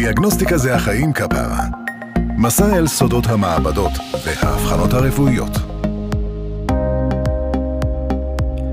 דיאגנוסטיקה 0.00 0.58
זה 0.58 0.74
החיים 0.74 1.12
כפרה. 1.12 1.64
מסע 2.36 2.76
אל 2.76 2.86
סודות 2.86 3.24
המעבדות 3.26 3.92
והאבחנות 4.26 4.92
הרפואיות. 4.92 5.50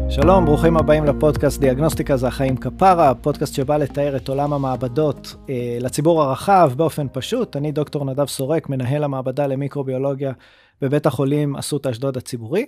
שלום, 0.09 0.45
ברוכים 0.45 0.77
הבאים 0.77 1.05
לפודקאסט 1.05 1.59
דיאגנוסטיקה 1.59 2.17
זה 2.17 2.27
החיים 2.27 2.57
כפרה, 2.57 3.15
פודקאסט 3.15 3.53
שבא 3.53 3.77
לתאר 3.77 4.15
את 4.15 4.29
עולם 4.29 4.53
המעבדות 4.53 5.35
אה, 5.49 5.77
לציבור 5.81 6.23
הרחב 6.23 6.71
באופן 6.77 7.07
פשוט. 7.11 7.55
אני 7.55 7.71
דוקטור 7.71 8.05
נדב 8.05 8.25
סורק, 8.25 8.69
מנהל 8.69 9.03
המעבדה 9.03 9.47
למיקרוביולוגיה 9.47 10.33
בבית 10.81 11.05
החולים 11.05 11.55
אסותא 11.55 11.89
אשדוד 11.89 12.17
הציבורי. 12.17 12.65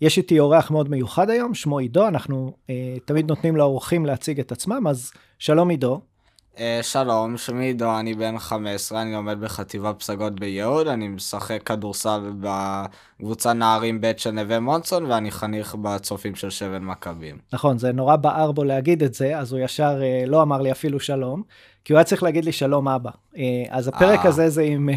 יש 0.00 0.18
איתי 0.18 0.38
אורח 0.38 0.70
מאוד 0.70 0.90
מיוחד 0.90 1.30
היום, 1.30 1.54
שמו 1.54 1.78
עידו, 1.78 2.08
אנחנו 2.08 2.52
אה, 2.70 2.96
תמיד 3.04 3.28
נותנים 3.28 3.56
לאורחים 3.56 4.06
להציג 4.06 4.40
את 4.40 4.52
עצמם, 4.52 4.86
אז 4.86 5.10
שלום 5.38 5.70
עידו. 5.70 6.00
Uh, 6.54 6.58
שלום, 6.82 7.36
שמי 7.36 7.64
עידו, 7.64 7.98
אני 7.98 8.14
בן 8.14 8.38
15, 8.38 9.02
אני 9.02 9.12
לומד 9.12 9.40
בחטיבה 9.40 9.92
פסגות 9.92 10.40
ביהוד, 10.40 10.86
אני 10.86 11.08
משחק 11.08 11.62
כדורסל 11.62 12.20
בקבוצה 12.40 13.52
נערים 13.52 14.00
ב' 14.00 14.12
של 14.16 14.30
נווה 14.30 14.60
מונסון, 14.60 15.04
ואני 15.04 15.30
חניך 15.30 15.74
בצופים 15.74 16.34
של 16.34 16.50
שבל 16.50 16.78
מכבים. 16.78 17.38
נכון, 17.52 17.78
זה 17.78 17.92
נורא 17.92 18.16
בער 18.16 18.52
בו 18.52 18.64
להגיד 18.64 19.02
את 19.02 19.14
זה, 19.14 19.38
אז 19.38 19.52
הוא 19.52 19.60
ישר 19.60 20.00
uh, 20.00 20.28
לא 20.28 20.42
אמר 20.42 20.60
לי 20.60 20.72
אפילו 20.72 21.00
שלום, 21.00 21.42
כי 21.84 21.92
הוא 21.92 21.98
היה 21.98 22.04
צריך 22.04 22.22
להגיד 22.22 22.44
לי 22.44 22.52
שלום 22.52 22.88
אבא. 22.88 23.10
Uh, 23.10 23.38
אז 23.70 23.88
הפרק 23.88 24.24
아. 24.24 24.28
הזה 24.28 24.48
זה 24.48 24.62
עם, 24.62 24.88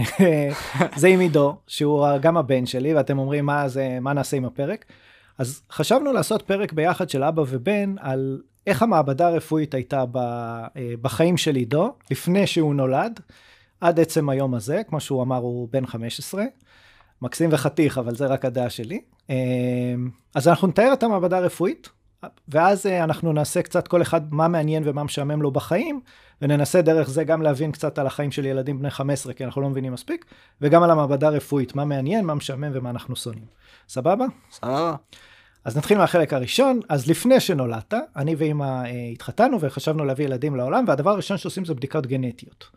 זה 1.01 1.07
עם 1.07 1.19
עידו, 1.19 1.55
שהוא 1.67 2.07
גם 2.21 2.37
הבן 2.37 2.65
שלי, 2.65 2.93
ואתם 2.93 3.19
אומרים 3.19 3.45
מה, 3.45 3.67
זה, 3.67 3.97
מה 4.01 4.13
נעשה 4.13 4.37
עם 4.37 4.45
הפרק. 4.45 4.85
אז 5.37 5.61
חשבנו 5.71 6.13
לעשות 6.13 6.41
פרק 6.41 6.73
ביחד 6.73 7.09
של 7.09 7.23
אבא 7.23 7.43
ובן 7.47 7.95
על 7.99 8.41
איך 8.67 8.81
המעבדה 8.81 9.27
הרפואית 9.27 9.73
הייתה 9.73 10.03
אה, 10.15 10.71
בחיים 11.01 11.37
של 11.37 11.55
עידו, 11.55 11.93
לפני 12.11 12.47
שהוא 12.47 12.75
נולד, 12.75 13.19
עד 13.81 13.99
עצם 13.99 14.29
היום 14.29 14.53
הזה, 14.53 14.81
כמו 14.87 14.99
שהוא 14.99 15.23
אמר, 15.23 15.37
הוא 15.37 15.67
בן 15.71 15.85
15. 15.85 16.43
מקסים 17.21 17.49
וחתיך, 17.53 17.97
אבל 17.97 18.15
זה 18.15 18.25
רק 18.25 18.45
הדעה 18.45 18.69
שלי. 18.69 19.01
אה, 19.29 19.35
אז 20.35 20.47
אנחנו 20.47 20.67
נתאר 20.67 20.93
את 20.93 21.03
המעבדה 21.03 21.37
הרפואית, 21.37 21.89
ואז 22.47 22.85
אה, 22.85 23.03
אנחנו 23.03 23.33
נעשה 23.33 23.61
קצת 23.61 23.87
כל 23.87 24.01
אחד 24.01 24.33
מה 24.33 24.47
מעניין 24.47 24.83
ומה 24.85 25.03
משעמם 25.03 25.41
לו 25.41 25.51
בחיים, 25.51 26.01
וננסה 26.41 26.81
דרך 26.81 27.09
זה 27.09 27.23
גם 27.23 27.41
להבין 27.41 27.71
קצת 27.71 27.99
על 27.99 28.07
החיים 28.07 28.31
של 28.31 28.45
ילדים 28.45 28.79
בני 28.79 28.89
15, 28.89 29.33
כי 29.33 29.45
אנחנו 29.45 29.61
לא 29.61 29.69
מבינים 29.69 29.93
מספיק, 29.93 30.25
וגם 30.61 30.83
על 30.83 30.91
המעבדה 30.91 31.27
הרפואית, 31.27 31.75
מה 31.75 31.85
מעניין, 31.85 32.25
מה 32.25 32.35
משעמם 32.35 32.69
ומה 32.73 32.89
אנחנו 32.89 33.15
שונאים. 33.15 33.45
סבבה? 33.89 34.25
סבבה. 34.51 34.95
אז 35.67 35.77
נתחיל 35.77 35.97
מהחלק 35.97 36.33
הראשון. 36.33 36.79
אז 36.89 37.09
לפני 37.09 37.39
שנולדת, 37.39 37.93
אני 38.15 38.35
ואימא 38.35 38.63
אה, 38.63 39.09
התחתנו 39.13 39.61
וחשבנו 39.61 40.05
להביא 40.05 40.25
ילדים 40.25 40.55
לעולם, 40.55 40.85
והדבר 40.87 41.09
הראשון 41.09 41.37
שעושים 41.37 41.65
זה 41.65 41.73
בדיקות 41.73 42.07
גנטיות. 42.07 42.69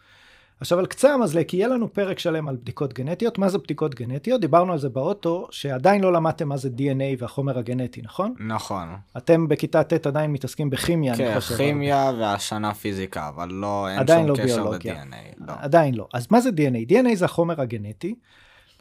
עכשיו 0.60 0.78
על 0.78 0.86
קצה 0.86 1.14
המזלג, 1.14 1.54
יהיה 1.54 1.68
לנו 1.68 1.92
פרק 1.92 2.18
שלם 2.18 2.48
על 2.48 2.56
בדיקות 2.56 2.92
גנטיות. 2.92 3.38
מה 3.38 3.48
זה 3.48 3.58
בדיקות 3.58 3.94
גנטיות? 3.94 4.40
דיברנו 4.40 4.72
על 4.72 4.78
זה 4.78 4.88
באוטו, 4.88 5.48
שעדיין 5.50 6.00
לא 6.00 6.12
למדתם 6.12 6.48
מה 6.48 6.56
זה 6.56 6.68
DNA 6.76 7.18
והחומר 7.18 7.58
הגנטי, 7.58 8.02
נכון? 8.02 8.34
נכון. 8.38 8.88
אתם 9.16 9.48
בכיתה 9.48 9.84
ט' 9.84 10.06
עדיין 10.06 10.32
מתעסקים 10.32 10.70
בכימיה, 10.70 11.16
כן, 11.16 11.26
אני 11.26 11.40
חושב. 11.40 11.54
כן, 11.54 11.64
כימיה 11.64 12.12
והשנה 12.18 12.74
פיזיקה, 12.74 13.28
אבל 13.28 13.48
לא, 13.52 13.88
אין 13.88 14.06
שום 14.06 14.26
לא 14.26 14.34
קשר. 14.36 14.70
ל-DNA. 14.70 15.34
לא. 15.38 15.52
עדיין 15.58 15.94
לא. 15.94 16.08
אז 16.14 16.26
מה 16.30 16.40
זה 16.40 16.50
DNA? 16.50 16.92
DNA 16.92 17.14
זה 17.14 17.24
החומר 17.24 17.60
הגנטי, 17.60 18.14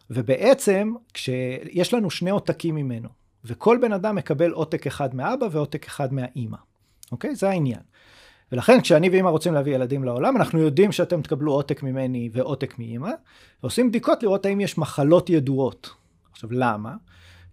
ובעצם 0.10 0.94
כשיש 1.14 1.94
לנו 1.94 2.10
שני 2.10 2.30
עותקים 2.30 2.76
ממנו, 2.76 3.19
וכל 3.46 3.78
בן 3.82 3.94
אדם 3.94 4.16
מקבל 4.16 4.52
עותק 4.52 4.88
אחד 4.88 5.16
מאבא 5.16 5.48
ועותק 5.52 5.86
אחד 5.86 6.14
מהאימא. 6.14 6.58
אוקיי? 7.12 7.36
זה 7.36 7.50
העניין. 7.50 7.80
ולכן 8.52 8.82
כשאני 8.82 9.10
ואימא 9.10 9.30
רוצים 9.30 9.54
להביא 9.54 9.76
ילדים 9.76 10.04
לעולם, 10.04 10.38
אנחנו 10.38 10.60
יודעים 10.60 10.92
שאתם 10.92 11.22
תקבלו 11.22 11.52
עותק 11.52 11.84
ממני 11.84 12.30
ועותק 12.34 12.80
מאימא, 12.80 13.12
ועושים 13.64 13.90
בדיקות 13.90 14.24
לראות 14.24 14.46
האם 14.46 14.62
יש 14.62 14.78
מחלות 14.78 15.30
ידועות. 15.30 15.90
עכשיו, 16.32 16.52
למה? 16.52 16.96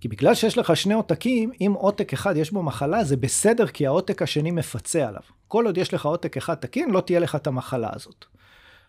כי 0.01 0.09
בגלל 0.09 0.35
שיש 0.35 0.59
לך 0.59 0.77
שני 0.77 0.95
עותקים, 0.95 1.51
אם 1.61 1.73
עותק 1.77 2.13
אחד 2.13 2.37
יש 2.37 2.51
בו 2.51 2.63
מחלה, 2.63 3.05
זה 3.05 3.17
בסדר, 3.17 3.67
כי 3.67 3.87
העותק 3.87 4.23
השני 4.23 4.51
מפצה 4.51 5.09
עליו. 5.09 5.21
כל 5.49 5.67
עוד 5.67 5.79
יש 5.79 5.95
לך 5.95 6.07
עותק 6.07 6.37
אחד 6.37 6.55
תקין, 6.55 6.91
לא 6.91 7.01
תהיה 7.01 7.21
לך 7.21 7.35
את 7.35 7.47
המחלה 7.47 7.91
הזאת. 7.93 8.25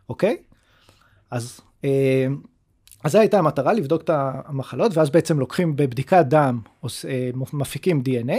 אוקיי? 0.09 0.37
אז... 1.31 1.61
אה, 1.85 2.27
אז 3.07 3.11
זו 3.11 3.19
הייתה 3.19 3.39
המטרה, 3.39 3.73
לבדוק 3.73 4.01
את 4.01 4.09
המחלות, 4.13 4.97
ואז 4.97 5.09
בעצם 5.09 5.39
לוקחים 5.39 5.75
בבדיקת 5.75 6.25
דם, 6.27 6.59
אה, 6.85 7.29
מפיקים 7.53 8.03
DNA, 8.05 8.33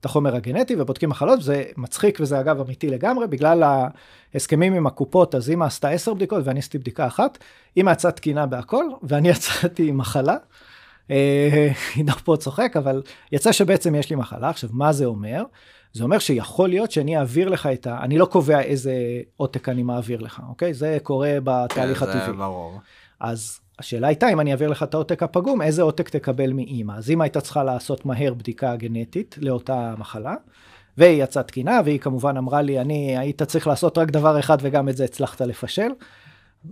את 0.00 0.04
החומר 0.04 0.36
הגנטי, 0.36 0.74
ובודקים 0.78 1.08
מחלות, 1.08 1.38
וזה 1.38 1.64
מצחיק, 1.76 2.18
וזה 2.20 2.40
אגב 2.40 2.60
אמיתי 2.60 2.88
לגמרי, 2.88 3.26
בגלל 3.26 3.62
ההסכמים 4.34 4.74
עם 4.74 4.86
הקופות, 4.86 5.34
אז 5.34 5.50
אמא 5.50 5.64
עשתה 5.64 5.88
עשר 5.88 6.14
בדיקות 6.14 6.42
ואני 6.44 6.58
עשיתי 6.58 6.78
בדיקה 6.78 7.06
אחת, 7.06 7.38
אמא 7.76 7.90
יצאה 7.90 8.10
תקינה 8.10 8.46
בהכל, 8.46 8.84
ואני 9.02 9.28
יצאתי 9.34 9.88
עם 9.88 9.98
מחלה. 9.98 10.36
אה, 11.10 11.72
עידו 11.94 12.12
פה 12.24 12.36
צוחק, 12.36 12.76
אבל 12.76 13.02
יצא 13.32 13.52
שבעצם 13.52 13.94
יש 13.94 14.10
לי 14.10 14.16
מחלה. 14.16 14.48
עכשיו, 14.48 14.70
מה 14.72 14.92
זה 14.92 15.04
אומר? 15.04 15.42
זה 15.92 16.04
אומר 16.04 16.18
שיכול 16.18 16.68
להיות 16.68 16.90
שאני 16.90 17.18
אעביר 17.18 17.48
לך 17.48 17.66
את 17.66 17.86
ה... 17.86 17.98
אני 18.02 18.18
לא 18.18 18.26
קובע 18.26 18.60
איזה 18.60 18.92
עותק 19.36 19.68
אני 19.68 19.82
מעביר 19.82 20.20
לך, 20.20 20.42
אוקיי? 20.48 20.74
זה 20.74 20.98
קורה 21.02 21.34
בתהליך 21.44 21.98
כן, 21.98 22.08
הטבעי. 22.08 22.26
זה 22.26 22.32
ברור. 22.32 22.80
אז 23.20 23.60
השאלה 23.78 24.08
הייתה 24.08 24.28
אם 24.28 24.40
אני 24.40 24.52
אעביר 24.52 24.68
לך 24.68 24.82
את 24.82 24.94
העותק 24.94 25.22
הפגום, 25.22 25.62
איזה 25.62 25.82
עותק 25.82 26.08
תקבל 26.08 26.52
מאימא. 26.52 26.92
אז 26.92 27.10
אימא 27.10 27.22
הייתה 27.22 27.40
צריכה 27.40 27.64
לעשות 27.64 28.06
מהר 28.06 28.34
בדיקה 28.34 28.76
גנטית 28.76 29.38
לאותה 29.40 29.94
מחלה, 29.98 30.34
והיא 30.98 31.22
יצאה 31.22 31.42
תקינה, 31.42 31.80
והיא 31.84 31.98
כמובן 31.98 32.36
אמרה 32.36 32.62
לי, 32.62 32.80
אני, 32.80 33.18
היית 33.18 33.42
צריך 33.42 33.66
לעשות 33.66 33.98
רק 33.98 34.10
דבר 34.10 34.38
אחד 34.38 34.58
וגם 34.60 34.88
את 34.88 34.96
זה 34.96 35.04
הצלחת 35.04 35.40
לפשל. 35.40 35.88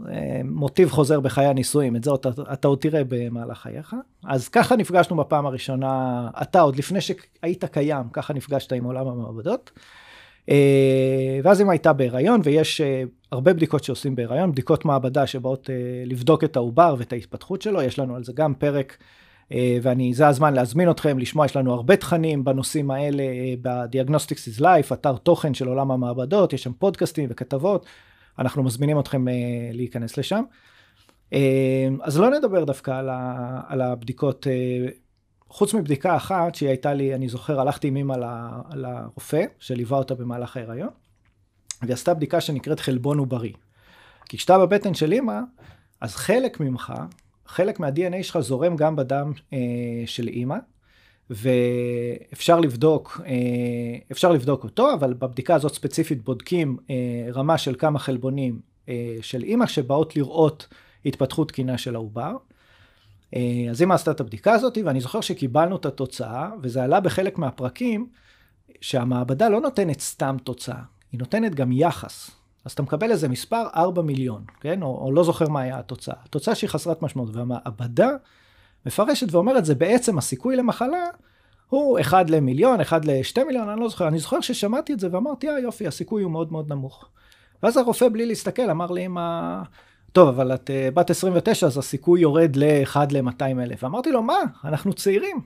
אה, 0.08 0.40
מוטיב 0.44 0.90
חוזר 0.90 1.20
בחיי 1.20 1.46
הנישואים, 1.46 1.96
את 1.96 2.04
זה 2.04 2.10
אתה, 2.14 2.28
אתה 2.52 2.68
עוד 2.68 2.78
תראה 2.78 3.02
במהלך 3.08 3.58
חייך. 3.58 3.96
אז 4.24 4.48
ככה 4.48 4.76
נפגשנו 4.76 5.16
בפעם 5.16 5.46
הראשונה, 5.46 6.28
אתה 6.42 6.60
עוד 6.60 6.76
לפני 6.76 7.00
שהיית 7.00 7.64
קיים, 7.64 8.04
ככה 8.12 8.34
נפגשת 8.34 8.72
עם 8.72 8.84
עולם 8.84 9.08
המעבדות. 9.08 9.70
אה, 10.50 11.40
ואז 11.42 11.60
אם 11.60 11.70
הייתה 11.70 11.92
בהיריון, 11.92 12.40
ויש 12.44 12.80
אה, 12.80 13.02
הרבה 13.32 13.52
בדיקות 13.52 13.84
שעושים 13.84 14.16
בהיריון, 14.16 14.52
בדיקות 14.52 14.84
מעבדה 14.84 15.26
שבאות 15.26 15.70
אה, 15.70 15.74
לבדוק 16.06 16.44
את 16.44 16.56
העובר 16.56 16.94
ואת 16.98 17.12
ההתפתחות 17.12 17.62
שלו, 17.62 17.82
יש 17.82 17.98
לנו 17.98 18.16
על 18.16 18.24
זה 18.24 18.32
גם 18.32 18.54
פרק, 18.54 18.96
ואני, 19.82 20.14
זה 20.14 20.28
הזמן 20.28 20.54
להזמין 20.54 20.90
אתכם, 20.90 21.18
לשמוע, 21.18 21.46
יש 21.46 21.56
לנו 21.56 21.72
הרבה 21.72 21.96
תכנים 21.96 22.44
בנושאים 22.44 22.90
האלה 22.90 23.24
ב-Diagnostics 23.62 24.58
is 24.58 24.60
Life, 24.60 24.92
אתר 24.92 25.16
תוכן 25.16 25.54
של 25.54 25.68
עולם 25.68 25.90
המעבדות, 25.90 26.52
יש 26.52 26.62
שם 26.62 26.72
פודקאסטים 26.72 27.28
וכתבות, 27.30 27.86
אנחנו 28.38 28.62
מזמינים 28.62 29.00
אתכם 29.00 29.24
להיכנס 29.72 30.16
לשם. 30.18 30.42
אז 32.02 32.18
לא 32.18 32.30
נדבר 32.30 32.64
דווקא 32.64 32.90
על 33.68 33.80
הבדיקות 33.80 34.46
חוץ 35.48 35.74
מבדיקה 35.74 36.16
אחת 36.16 36.54
שהיא 36.54 36.68
הייתה 36.68 36.94
לי, 36.94 37.14
אני 37.14 37.28
זוכר, 37.28 37.60
הלכתי 37.60 37.88
עם 37.88 37.96
אמא 37.96 38.14
לרופא, 38.74 39.44
שליווה 39.58 39.98
אותה 39.98 40.14
במהלך 40.14 40.56
ההיריון, 40.56 40.90
והיא 41.82 41.92
עשתה 41.92 42.14
בדיקה 42.14 42.40
שנקראת 42.40 42.80
חלבון 42.80 43.18
עוברי. 43.18 43.52
כי 44.28 44.36
כשאתה 44.36 44.58
בבטן 44.58 44.94
של 44.94 45.12
אמא, 45.12 45.40
אז 46.00 46.16
חלק 46.16 46.60
ממך, 46.60 46.92
חלק 47.46 47.80
מה-DNA 47.80 48.22
שלך 48.22 48.38
זורם 48.38 48.76
גם 48.76 48.96
בדם 48.96 49.32
אה, 49.52 49.58
של 50.06 50.28
אמא, 50.32 50.56
ואפשר 51.30 52.60
לבדוק, 52.60 53.20
אה, 53.26 53.32
אפשר 54.12 54.32
לבדוק 54.32 54.64
אותו, 54.64 54.94
אבל 54.94 55.14
בבדיקה 55.14 55.54
הזאת 55.54 55.74
ספציפית 55.74 56.24
בודקים 56.24 56.76
אה, 56.90 57.28
רמה 57.32 57.58
של 57.58 57.74
כמה 57.78 57.98
חלבונים 57.98 58.60
אה, 58.88 59.16
של 59.22 59.44
אמא 59.44 59.66
שבאות 59.66 60.16
לראות 60.16 60.68
התפתחות 61.06 61.48
תקינה 61.48 61.78
של 61.78 61.94
העובר. 61.94 62.36
אה, 63.34 63.66
אז 63.70 63.82
אמא 63.82 63.94
עשתה 63.94 64.10
את 64.10 64.20
הבדיקה 64.20 64.52
הזאת, 64.52 64.78
ואני 64.84 65.00
זוכר 65.00 65.20
שקיבלנו 65.20 65.76
את 65.76 65.86
התוצאה, 65.86 66.50
וזה 66.62 66.84
עלה 66.84 67.00
בחלק 67.00 67.38
מהפרקים, 67.38 68.06
שהמעבדה 68.80 69.48
לא 69.48 69.60
נותנת 69.60 70.00
סתם 70.00 70.36
תוצאה, 70.44 70.82
היא 71.12 71.20
נותנת 71.20 71.54
גם 71.54 71.72
יחס. 71.72 72.30
אז 72.64 72.72
אתה 72.72 72.82
מקבל 72.82 73.10
איזה 73.10 73.28
מספר 73.28 73.66
4 73.76 74.02
מיליון, 74.02 74.44
כן? 74.60 74.82
או, 74.82 75.04
או 75.04 75.12
לא 75.12 75.24
זוכר 75.24 75.48
מה 75.48 75.60
היה 75.60 75.78
התוצאה. 75.78 76.14
התוצאה 76.24 76.54
שהיא 76.54 76.70
חסרת 76.70 77.02
משמעות, 77.02 77.36
והמעבדה 77.36 78.10
מפרשת 78.86 79.32
ואומרת, 79.32 79.64
זה 79.64 79.74
בעצם 79.74 80.18
הסיכוי 80.18 80.56
למחלה 80.56 81.04
הוא 81.68 82.00
1 82.00 82.30
למיליון, 82.30 82.80
1 82.80 83.04
ל-2 83.04 83.44
מיליון, 83.44 83.68
אני 83.68 83.80
לא 83.80 83.88
זוכר. 83.88 84.08
אני 84.08 84.18
זוכר 84.18 84.40
ששמעתי 84.40 84.92
את 84.92 85.00
זה 85.00 85.08
ואמרתי, 85.12 85.48
אה 85.48 85.58
יופי, 85.58 85.86
הסיכוי 85.86 86.22
הוא 86.22 86.32
מאוד 86.32 86.52
מאוד 86.52 86.72
נמוך. 86.72 87.08
ואז 87.62 87.76
הרופא 87.76 88.08
בלי 88.08 88.26
להסתכל 88.26 88.70
אמר 88.70 88.86
לי, 88.86 89.06
אמא, 89.06 89.62
טוב, 90.16 90.28
אבל 90.28 90.54
את 90.54 90.70
uh, 90.70 90.94
בת 90.94 91.10
29, 91.10 91.66
אז 91.66 91.78
הסיכוי 91.78 92.20
יורד 92.20 92.56
ל-1 92.56 92.96
ל-200 93.10 93.42
אלף. 93.42 93.84
אמרתי 93.84 94.12
לו, 94.12 94.22
מה? 94.22 94.38
אנחנו 94.64 94.92
צעירים. 94.92 95.40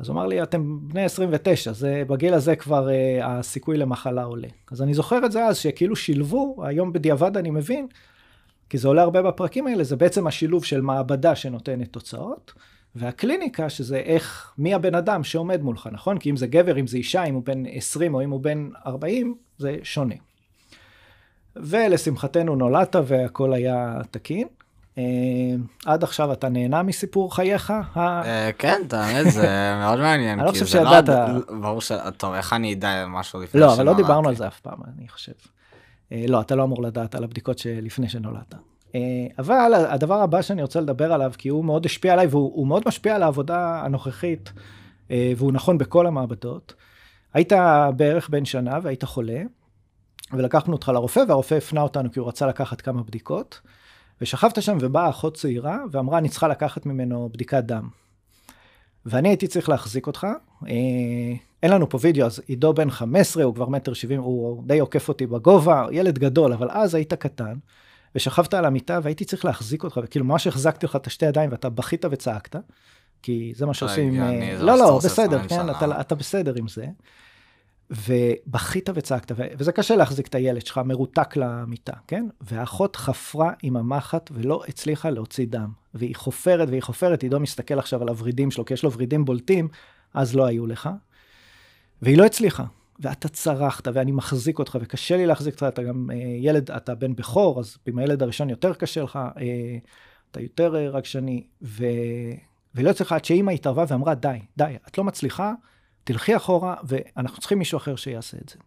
אז 0.00 0.08
הוא 0.08 0.14
אמר 0.14 0.26
לי, 0.26 0.42
אתם 0.42 0.78
בני 0.88 1.04
29, 1.04 1.72
זה, 1.72 2.02
בגיל 2.08 2.34
הזה 2.34 2.56
כבר 2.56 2.88
uh, 2.88 3.24
הסיכוי 3.24 3.76
למחלה 3.76 4.24
עולה. 4.24 4.48
אז 4.70 4.82
אני 4.82 4.94
זוכר 4.94 5.26
את 5.26 5.32
זה 5.32 5.44
אז, 5.44 5.56
שכאילו 5.56 5.96
שילבו, 5.96 6.56
היום 6.64 6.92
בדיעבד 6.92 7.36
אני 7.36 7.50
מבין, 7.50 7.86
כי 8.70 8.78
זה 8.78 8.88
עולה 8.88 9.02
הרבה 9.02 9.22
בפרקים 9.22 9.66
האלה, 9.66 9.84
זה 9.84 9.96
בעצם 9.96 10.26
השילוב 10.26 10.64
של 10.64 10.80
מעבדה 10.80 11.34
שנותנת 11.34 11.92
תוצאות, 11.92 12.52
והקליניקה, 12.94 13.70
שזה 13.70 13.96
איך, 13.96 14.52
מי 14.58 14.74
הבן 14.74 14.94
אדם 14.94 15.24
שעומד 15.24 15.62
מולך, 15.62 15.88
נכון? 15.92 16.18
כי 16.18 16.30
אם 16.30 16.36
זה 16.36 16.46
גבר, 16.46 16.80
אם 16.80 16.86
זה 16.86 16.96
אישה, 16.96 17.24
אם 17.24 17.34
הוא 17.34 17.42
בן 17.44 17.62
20 17.66 18.14
או 18.14 18.22
אם 18.22 18.30
הוא 18.30 18.40
בן 18.40 18.68
40, 18.86 19.34
זה 19.58 19.76
שונה. 19.82 20.14
ולשמחתנו 21.56 22.56
נולדת 22.56 22.96
והכל 23.06 23.52
היה 23.52 23.98
תקין. 24.10 24.48
אה, 24.98 25.02
עד 25.86 26.02
עכשיו 26.02 26.32
אתה 26.32 26.48
נהנה 26.48 26.82
מסיפור 26.82 27.34
חייך? 27.34 27.72
אה, 27.96 28.50
כן, 28.58 28.82
האמת 28.90 29.32
זה 29.32 29.48
מאוד 29.84 29.98
מעניין. 29.98 30.38
אני 30.38 30.46
לא 30.46 30.52
חושב 30.52 30.64
לא 30.64 30.70
שידעת. 30.70 31.04
ברור 31.60 31.80
ש... 31.80 31.92
טוב, 32.16 32.34
איך 32.34 32.52
אני 32.52 32.72
אדע 32.74 33.06
משהו 33.08 33.40
לפני 33.40 33.60
לא, 33.60 33.66
אבל 33.66 33.72
לא 33.72 33.76
שנולדתי? 33.76 34.02
דיברנו 34.02 34.28
על 34.28 34.36
זה 34.36 34.46
אף 34.46 34.60
פעם, 34.60 34.78
אני 34.98 35.08
חושב. 35.08 35.32
אה, 36.12 36.24
לא, 36.28 36.40
אתה 36.40 36.54
לא 36.54 36.64
אמור 36.64 36.82
לדעת 36.82 37.14
על 37.14 37.24
הבדיקות 37.24 37.58
שלפני 37.58 38.08
שנולדת. 38.08 38.54
אבל 39.38 39.72
הדבר 39.74 40.14
הבא 40.14 40.42
שאני 40.42 40.62
רוצה 40.62 40.80
לדבר 40.80 41.12
עליו, 41.12 41.32
כי 41.38 41.48
הוא 41.48 41.64
מאוד 41.64 41.86
השפיע 41.86 42.12
עליי, 42.12 42.26
והוא 42.26 42.52
הוא 42.54 42.66
מאוד 42.66 42.82
משפיע 42.86 43.14
על 43.14 43.22
העבודה 43.22 43.82
הנוכחית, 43.84 44.52
והוא 45.10 45.52
נכון 45.52 45.78
בכל 45.78 46.06
המעבדות. 46.06 46.74
היית 47.34 47.52
בערך 47.96 48.28
בן 48.28 48.44
שנה 48.44 48.78
והיית 48.82 49.04
חולה, 49.04 49.42
ולקחנו 50.32 50.72
אותך 50.72 50.88
לרופא, 50.94 51.22
והרופא 51.28 51.54
הפנה 51.54 51.80
אותנו 51.80 52.12
כי 52.12 52.18
הוא 52.18 52.28
רצה 52.28 52.46
לקחת 52.46 52.80
כמה 52.80 53.02
בדיקות, 53.02 53.60
ושכבת 54.20 54.62
שם 54.62 54.78
ובאה 54.80 55.10
אחות 55.10 55.36
צעירה, 55.36 55.78
ואמרה, 55.90 56.18
אני 56.18 56.28
צריכה 56.28 56.48
לקחת 56.48 56.86
ממנו 56.86 57.28
בדיקת 57.32 57.64
דם. 57.64 57.88
ואני 59.06 59.28
הייתי 59.28 59.46
צריך 59.46 59.68
להחזיק 59.68 60.06
אותך. 60.06 60.26
אה, 60.68 60.72
אין 61.62 61.70
לנו 61.70 61.88
פה 61.88 61.98
וידאו, 62.00 62.26
אז 62.26 62.42
עידו 62.46 62.74
בן 62.74 62.90
15, 62.90 63.44
הוא 63.44 63.54
כבר 63.54 63.68
מטר 63.68 63.92
70, 63.92 64.20
הוא 64.20 64.62
די 64.66 64.78
עוקף 64.78 65.08
אותי 65.08 65.26
בגובה, 65.26 65.86
ילד 65.92 66.18
גדול, 66.18 66.52
אבל 66.52 66.68
אז 66.70 66.94
היית 66.94 67.14
קטן, 67.14 67.54
ושכבת 68.14 68.54
על 68.54 68.64
המיטה 68.64 68.98
והייתי 69.02 69.24
צריך 69.24 69.44
להחזיק 69.44 69.84
אותך, 69.84 70.00
וכאילו 70.02 70.24
ממש 70.24 70.46
החזקתי 70.46 70.86
לך 70.86 70.96
את 70.96 71.06
השתי 71.06 71.26
ידיים 71.26 71.50
ואתה 71.50 71.68
בכית 71.68 72.04
וצעקת, 72.10 72.56
כי 73.22 73.52
זה 73.56 73.66
מה 73.66 73.74
שעושים... 73.74 74.22
אה, 74.22 74.56
לא, 74.58 74.78
לא, 74.78 74.90
עושה 74.90 75.08
בסדר, 75.08 75.40
20 75.40 75.48
כן, 75.80 75.90
אתה 76.00 76.14
בסדר 76.14 76.54
עם 76.56 76.68
זה. 76.68 76.86
ובכית 77.90 78.88
וצעקת, 78.94 79.34
וזה 79.58 79.72
קשה 79.72 79.96
להחזיק 79.96 80.26
את 80.26 80.34
הילד 80.34 80.66
שלך 80.66 80.80
מרותק 80.84 81.36
למיטה, 81.36 81.92
כן? 82.06 82.26
והאחות 82.40 82.96
חפרה 82.96 83.52
עם 83.62 83.76
המחט 83.76 84.30
ולא 84.34 84.62
הצליחה 84.68 85.10
להוציא 85.10 85.46
דם. 85.48 85.70
והיא 85.94 86.16
חופרת 86.16 86.68
והיא 86.68 86.82
חופרת, 86.82 87.22
עידו 87.22 87.40
מסתכל 87.40 87.78
עכשיו 87.78 88.02
על 88.02 88.08
הוורידים 88.08 88.50
שלו, 88.50 88.64
כי 88.64 88.74
יש 88.74 88.82
לו 88.82 88.92
ורידים 88.92 89.24
בולטים, 89.24 89.68
אז 90.14 90.36
לא 90.36 90.46
היו 90.46 90.66
לך. 90.66 90.90
והיא 92.02 92.18
לא 92.18 92.24
הצליחה. 92.24 92.64
ואתה 93.00 93.28
צרחת, 93.28 93.88
ואני 93.92 94.12
מחזיק 94.12 94.58
אותך, 94.58 94.78
וקשה 94.80 95.16
לי 95.16 95.26
להחזיק 95.26 95.54
אותך, 95.54 95.66
אתה 95.68 95.82
גם 95.82 96.10
אה, 96.12 96.16
ילד, 96.16 96.70
אתה 96.70 96.94
בן 96.94 97.14
בכור, 97.14 97.60
אז 97.60 97.78
עם 97.86 97.98
הילד 97.98 98.22
הראשון 98.22 98.50
יותר 98.50 98.74
קשה 98.74 99.02
לך, 99.02 99.16
אה, 99.16 99.78
אתה 100.30 100.40
יותר 100.40 100.76
אה, 100.76 100.88
רגשני, 100.88 101.46
ו... 101.62 101.84
ולא 102.74 102.90
הצליחה 102.90 103.14
עד 103.14 103.24
שאימא 103.24 103.50
התערבה 103.50 103.84
ואמרה, 103.88 104.14
די, 104.14 104.38
די, 104.56 104.76
את 104.88 104.98
לא 104.98 105.04
מצליחה, 105.04 105.52
תלכי 106.06 106.36
אחורה, 106.36 106.74
ואנחנו 106.84 107.38
צריכים 107.38 107.58
מישהו 107.58 107.76
אחר 107.76 107.96
שיעשה 107.96 108.36
את 108.42 108.48
זה. 108.48 108.58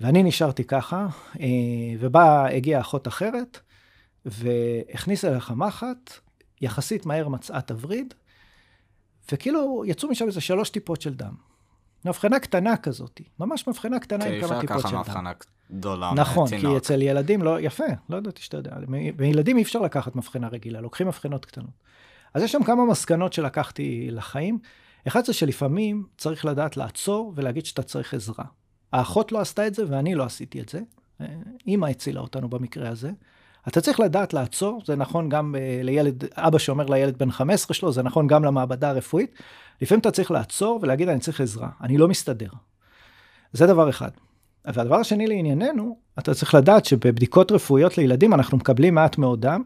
ואני 0.00 0.22
נשארתי 0.22 0.64
ככה, 0.64 1.06
אה, 1.40 1.46
ובאה, 2.00 2.54
הגיעה 2.56 2.80
אחות 2.80 3.08
אחרת, 3.08 3.60
והכניסה 4.26 5.30
לך 5.30 5.52
מחט, 5.56 6.12
יחסית 6.60 7.06
מהר 7.06 7.28
מצאה 7.28 7.60
תווריד, 7.60 8.14
וכאילו 9.32 9.82
יצאו 9.86 10.08
משם 10.08 10.26
איזה 10.26 10.40
שלוש 10.40 10.70
טיפות 10.70 11.00
של 11.00 11.14
דם. 11.14 11.34
מבחנה 12.04 12.38
קטנה 12.38 12.76
כזאת, 12.76 13.20
ממש 13.38 13.68
מבחנה 13.68 14.00
קטנה 14.00 14.24
כן, 14.24 14.30
עם 14.30 14.34
אי 14.34 14.40
כמה 14.40 14.58
אפשר 14.58 14.60
טיפות 14.60 14.82
של 14.82 14.96
דם. 14.96 15.00
מבחנה 15.00 15.32
גדולה. 15.72 16.12
נכון, 16.16 16.48
כי. 16.48 16.76
אצל 16.76 17.02
ילדים 17.02 17.42
לא, 17.42 17.60
יפה, 17.60 17.84
לא 18.08 18.16
ידעתי 18.16 18.42
שאתה 18.42 18.56
יודע, 18.56 18.76
מילדים 19.18 19.56
אי 19.56 19.62
אפשר 19.62 19.78
לקחת 19.78 20.16
מבחנה 20.16 20.48
רגילה, 20.48 20.80
לוקחים 20.80 21.06
מבחנות 21.06 21.44
קטנות. 21.44 21.82
אז 22.34 22.42
יש 22.42 22.52
שם 22.52 22.64
כמה 22.64 22.84
מסקנות 22.84 23.32
שלקחתי 23.32 24.08
לחיים. 24.10 24.58
אחד 25.06 25.24
זה 25.24 25.32
שלפעמים 25.32 26.06
צריך 26.18 26.44
לדעת 26.44 26.76
לעצור 26.76 27.32
ולהגיד 27.36 27.66
שאתה 27.66 27.82
צריך 27.82 28.14
עזרה. 28.14 28.44
האחות 28.92 29.32
לא 29.32 29.38
עשתה 29.40 29.66
את 29.66 29.74
זה 29.74 29.84
ואני 29.88 30.14
לא 30.14 30.24
עשיתי 30.24 30.60
את 30.60 30.68
זה. 30.68 30.80
אימא 31.66 31.86
הצילה 31.86 32.20
אותנו 32.20 32.48
במקרה 32.48 32.88
הזה. 32.88 33.10
אתה 33.68 33.80
צריך 33.80 34.00
לדעת 34.00 34.34
לעצור, 34.34 34.82
זה 34.86 34.96
נכון 34.96 35.28
גם 35.28 35.54
אה, 35.58 35.80
לילד, 35.82 36.24
אבא 36.34 36.58
שאומר 36.58 36.86
לילד 36.86 37.18
בן 37.18 37.30
15 37.30 37.74
שלו, 37.74 37.92
זה 37.92 38.02
נכון 38.02 38.26
גם 38.26 38.44
למעבדה 38.44 38.90
הרפואית. 38.90 39.34
לפעמים 39.82 40.00
אתה 40.00 40.10
צריך 40.10 40.30
לעצור 40.30 40.78
ולהגיד, 40.82 41.08
אני 41.08 41.20
צריך 41.20 41.40
עזרה, 41.40 41.68
אני 41.80 41.98
לא 41.98 42.08
מסתדר. 42.08 42.48
זה 43.52 43.66
דבר 43.66 43.90
אחד. 43.90 44.10
והדבר 44.64 44.96
השני 44.96 45.26
לענייננו, 45.26 45.98
אתה 46.18 46.34
צריך 46.34 46.54
לדעת 46.54 46.84
שבבדיקות 46.84 47.52
רפואיות 47.52 47.98
לילדים 47.98 48.34
אנחנו 48.34 48.58
מקבלים 48.58 48.94
מעט 48.94 49.18
מאוד 49.18 49.40
דם, 49.40 49.62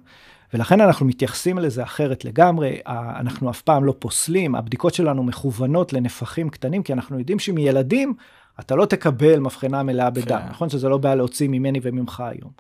ולכן 0.54 0.81
אנחנו 0.81 1.06
מתייחסים 1.06 1.58
לזה 1.58 1.82
אחרת 1.82 2.25
לגמרי, 2.25 2.78
אנחנו 2.87 3.50
אף 3.50 3.62
פעם 3.62 3.84
לא 3.84 3.94
פוסלים, 3.98 4.54
הבדיקות 4.54 4.94
שלנו 4.94 5.22
מכוונות 5.22 5.93
לנפחים 5.93 6.48
קטנים, 6.48 6.82
כי 6.82 6.93
אנחנו 6.93 7.19
יודעים 7.19 7.38
שמילדים 7.38 8.14
אתה 8.60 8.75
לא 8.75 8.87
תקבל 8.87 9.40
מבחנה 9.40 9.82
מלאה 9.82 10.10
בדם, 10.10 10.40
כן. 10.43 10.48
נכון 10.50 10.69
שזה 10.69 10.88
לא 10.88 10.98
בעיה 10.98 11.14
להוציא 11.14 11.48
ממני 11.48 11.81
וממך 11.82 12.20
היום. 12.20 12.50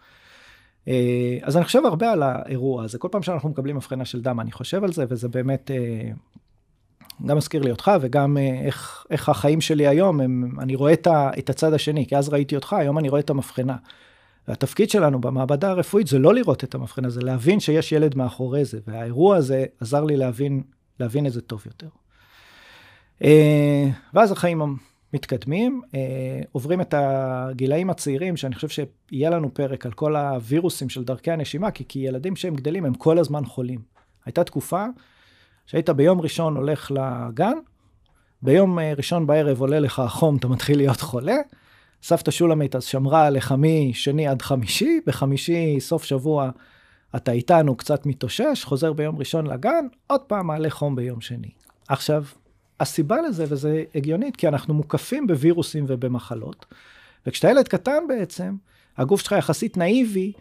אה, 0.88 1.38
אז 1.42 1.56
אני 1.56 1.64
חושב 1.64 1.82
הרבה 1.84 2.12
על 2.12 2.22
האירוע 2.22 2.84
הזה, 2.84 2.98
כל 2.98 3.08
פעם 3.10 3.22
שאנחנו 3.22 3.48
מקבלים 3.48 3.76
מבחנה 3.76 4.04
של 4.04 4.20
דם 4.20 4.40
אני 4.40 4.52
חושב 4.52 4.84
על 4.84 4.92
זה, 4.92 5.04
וזה 5.08 5.28
באמת 5.28 5.70
אה, 5.70 6.10
גם 7.26 7.36
מזכיר 7.36 7.62
לי 7.62 7.70
אותך 7.70 7.90
וגם 8.00 8.38
אה, 8.38 8.60
איך, 8.64 9.06
איך 9.10 9.28
החיים 9.28 9.60
שלי 9.60 9.86
היום, 9.86 10.20
הם, 10.20 10.60
אני 10.60 10.74
רואה 10.74 10.92
את, 10.92 11.06
ה, 11.06 11.30
את 11.38 11.50
הצד 11.50 11.72
השני, 11.72 12.06
כי 12.06 12.16
אז 12.16 12.28
ראיתי 12.28 12.56
אותך, 12.56 12.72
היום 12.72 12.98
אני 12.98 13.08
רואה 13.08 13.20
את 13.20 13.30
המבחנה. 13.30 13.76
והתפקיד 14.48 14.90
שלנו 14.90 15.20
במעבדה 15.20 15.70
הרפואית 15.70 16.06
זה 16.06 16.18
לא 16.18 16.34
לראות 16.34 16.64
את 16.64 16.74
המבחנה, 16.74 17.08
זה 17.10 17.20
להבין 17.20 17.60
שיש 17.60 17.92
ילד 17.92 18.16
מאחורי 18.16 18.64
זה, 18.64 18.78
והאירוע 18.86 19.36
הזה 19.36 19.64
עזר 19.80 20.04
לי 20.04 20.16
להבין, 20.16 20.62
להבין 21.00 21.26
את 21.26 21.32
זה 21.32 21.40
טוב 21.40 21.62
יותר. 21.66 21.88
אה, 23.24 23.88
ואז 24.14 24.32
החיים 24.32 24.76
מתקדמים, 25.14 25.80
אה, 25.94 26.40
עוברים 26.52 26.80
את 26.80 26.94
הגילאים 26.96 27.90
הצעירים, 27.90 28.36
שאני 28.36 28.54
חושב 28.54 28.68
שיהיה 28.68 29.30
לנו 29.30 29.54
פרק 29.54 29.86
על 29.86 29.92
כל 29.92 30.16
הווירוסים 30.16 30.88
של 30.88 31.04
דרכי 31.04 31.30
הנשימה, 31.30 31.70
כי, 31.70 31.84
כי 31.88 31.98
ילדים 31.98 32.36
שהם 32.36 32.54
גדלים 32.54 32.84
הם 32.84 32.94
כל 32.94 33.18
הזמן 33.18 33.44
חולים. 33.44 33.80
הייתה 34.24 34.44
תקופה 34.44 34.84
שהיית 35.66 35.90
ביום 35.90 36.20
ראשון 36.20 36.56
הולך 36.56 36.90
לגן, 36.90 37.58
ביום 38.42 38.78
אה, 38.78 38.92
ראשון 38.96 39.26
בערב 39.26 39.60
עולה 39.60 39.80
לך 39.80 39.98
החום, 39.98 40.36
אתה 40.36 40.48
מתחיל 40.48 40.76
להיות 40.76 41.00
חולה. 41.00 41.36
סבתא 42.06 42.30
שולמית 42.30 42.76
אז 42.76 42.84
שמרה 42.84 43.26
עליך 43.26 43.54
משני 43.58 44.26
עד 44.26 44.42
חמישי, 44.42 45.00
בחמישי 45.06 45.76
סוף 45.80 46.04
שבוע 46.04 46.50
אתה 47.16 47.32
איתנו 47.32 47.76
קצת 47.76 48.06
מתאושש, 48.06 48.64
חוזר 48.64 48.92
ביום 48.92 49.18
ראשון 49.18 49.46
לגן, 49.46 49.86
עוד 50.06 50.20
פעם 50.20 50.46
מעלה 50.46 50.70
חום 50.70 50.96
ביום 50.96 51.20
שני. 51.20 51.50
עכשיו, 51.88 52.24
הסיבה 52.80 53.16
לזה, 53.22 53.44
וזה 53.48 53.84
הגיונית, 53.94 54.36
כי 54.36 54.48
אנחנו 54.48 54.74
מוקפים 54.74 55.26
בווירוסים 55.26 55.84
ובמחלות, 55.88 56.66
וכשאתה 57.26 57.50
ילד 57.50 57.68
קטן 57.68 58.02
בעצם, 58.08 58.54
הגוף 58.96 59.20
שלך 59.20 59.32
יחסית 59.38 59.76
נאיבי, 59.76 60.32